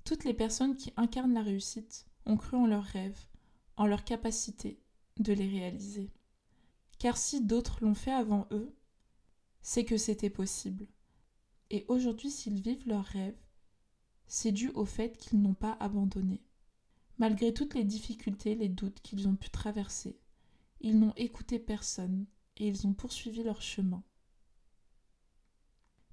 Toutes 0.04 0.22
les 0.22 0.34
personnes 0.34 0.76
qui 0.76 0.92
incarnent 0.96 1.34
la 1.34 1.42
réussite 1.42 2.06
ont 2.26 2.36
cru 2.36 2.56
en 2.56 2.64
leurs 2.64 2.84
rêves, 2.84 3.26
en 3.76 3.88
leur 3.88 4.04
capacité 4.04 4.78
de 5.18 5.32
les 5.32 5.48
réaliser. 5.48 6.12
Car 7.00 7.16
si 7.16 7.44
d'autres 7.44 7.82
l'ont 7.82 7.96
fait 7.96 8.12
avant 8.12 8.46
eux, 8.52 8.72
c'est 9.62 9.84
que 9.84 9.96
c'était 9.96 10.30
possible. 10.30 10.86
Et 11.70 11.86
aujourd'hui, 11.88 12.30
s'ils 12.30 12.60
vivent 12.60 12.86
leurs 12.86 13.04
rêves, 13.04 13.42
c'est 14.28 14.52
dû 14.52 14.68
au 14.76 14.84
fait 14.84 15.16
qu'ils 15.16 15.42
n'ont 15.42 15.54
pas 15.54 15.76
abandonné. 15.80 16.40
Malgré 17.18 17.52
toutes 17.52 17.74
les 17.74 17.82
difficultés, 17.82 18.54
les 18.54 18.68
doutes 18.68 19.00
qu'ils 19.00 19.26
ont 19.26 19.34
pu 19.34 19.50
traverser, 19.50 20.20
ils 20.80 21.00
n'ont 21.00 21.14
écouté 21.16 21.58
personne 21.58 22.26
et 22.58 22.68
ils 22.68 22.86
ont 22.86 22.94
poursuivi 22.94 23.42
leur 23.42 23.60
chemin. 23.60 24.04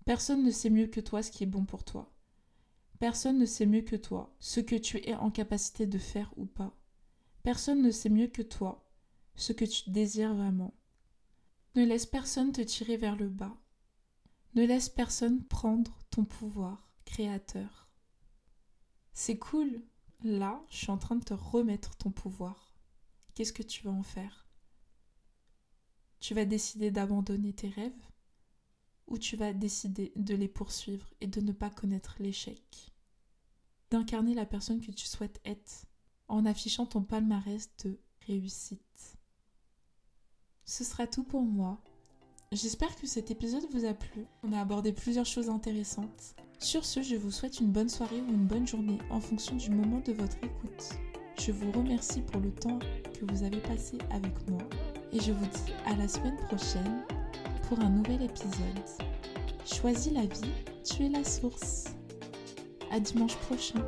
Personne 0.08 0.41
ne 0.41 0.52
sait 0.52 0.70
mieux 0.70 0.88
que 0.88 1.02
toi 1.02 1.22
ce 1.22 1.32
qui 1.32 1.43
est 1.43 1.48
bon 1.48 1.65
pour 1.65 1.84
toi. 1.84 2.10
Personne 2.98 3.38
ne 3.38 3.46
sait 3.46 3.65
mieux 3.65 3.82
que 3.82 3.98
toi 3.98 4.34
ce 4.39 4.62
que 4.62 4.78
tu 4.78 5.06
es 5.06 5.13
en 5.13 5.30
capacité 5.30 5.86
de 5.86 5.98
faire 5.98 6.34
ou 6.38 6.46
pas. 6.46 6.74
Personne 7.43 7.82
ne 7.82 7.91
sait 7.91 8.08
mieux 8.08 8.28
que 8.28 8.41
toi 8.41 8.89
ce 9.36 9.52
que 9.52 9.65
tu 9.65 9.89
désires 9.89 10.34
vraiment. 10.34 10.74
Ne 11.76 11.84
laisse 11.84 12.06
personne 12.06 12.54
te 12.54 12.62
tirer 12.62 12.96
vers 12.96 13.17
le 13.17 13.28
bas. 13.28 13.58
Ne 14.56 14.63
laisse 14.63 14.88
personne 14.88 15.43
prendre 15.43 16.00
ton 16.10 16.24
pouvoir 16.24 16.89
créateur. 17.04 17.89
C'est 19.12 19.38
cool. 19.38 19.84
Là, 20.24 20.63
je 20.70 20.78
suis 20.78 20.91
en 20.91 20.98
train 20.98 21.17
de 21.17 21.26
te 21.26 21.34
remettre 21.34 21.98
ton 21.98 22.12
pouvoir. 22.12 22.74
Qu'est-ce 23.36 23.52
que 23.52 23.62
tu 23.62 23.84
vas 23.84 23.91
en 23.91 24.04
faire? 24.04 24.48
Tu 26.22 26.34
vas 26.34 26.46
décider 26.46 26.91
d'abandonner 26.91 27.52
tes 27.52 27.67
rêves? 27.67 28.08
Ou 29.08 29.17
tu 29.17 29.36
vas 29.36 29.54
décider 29.54 30.12
de 30.15 30.36
les 30.36 30.48
poursuivre 30.48 31.08
et 31.22 31.28
de 31.28 31.41
ne 31.41 31.52
pas 31.52 31.70
connaître 31.70 32.15
l'échec 32.20 32.91
D'incarner 33.89 34.34
la 34.34 34.46
personne 34.46 34.82
que 34.82 34.91
tu 34.91 35.06
souhaites 35.06 35.39
être 35.46 35.86
en 36.28 36.46
affichant 36.46 36.86
ton 36.86 37.02
palmarès 37.02 37.70
de 37.86 37.98
réussite. 38.28 39.17
Ce 40.65 40.84
sera 40.84 41.08
tout 41.08 41.24
pour 41.24 41.43
moi. 41.43 41.82
J'espère 42.52 42.96
que 42.98 43.08
cet 43.08 43.32
épisode 43.32 43.63
vous 43.72 43.86
a 43.86 43.93
plu. 43.93 44.26
On 44.43 44.52
a 44.52 44.60
abordé 44.60 44.91
plusieurs 44.91 45.26
choses 45.26 45.50
intéressantes. 45.50 46.36
Sur 46.60 46.86
ce, 46.86 47.02
je 47.02 47.15
vous 47.15 47.32
souhaite 47.32 47.60
une 47.60 47.72
bonne 47.72 47.89
soirée 47.89 48.22
ou 48.22 48.34
une 48.34 48.48
bonne 48.48 48.67
journée 48.67 49.00
en 49.10 49.22
fonction 49.22 49.56
du 49.56 49.70
moment 49.70 50.02
de 50.02 50.12
votre 50.12 50.38
écoute. 50.38 50.98
Je 51.39 51.52
vous 51.52 51.72
remercie 51.72 52.22
pour 52.22 52.41
le 52.41 52.52
temps 52.52 52.80
que 53.13 53.32
vous 53.32 53.43
avez 53.43 53.62
passé 53.62 53.98
avec 54.10 54.50
moi 54.50 54.62
et 55.13 55.20
je 55.20 55.32
vous 55.32 55.46
dis 55.46 55.74
à 55.86 55.96
la 55.96 56.08
semaine 56.08 56.38
prochaine 56.48 57.04
pour 57.68 57.80
un 57.82 57.90
nouvel 57.90 58.22
épisode. 58.22 58.52
Choisis 59.66 60.14
la 60.14 60.22
vie, 60.22 60.52
tu 60.84 61.06
es 61.06 61.10
la 61.10 61.24
source. 61.24 61.86
À 62.92 63.00
dimanche 63.00 63.36
prochain. 63.36 63.84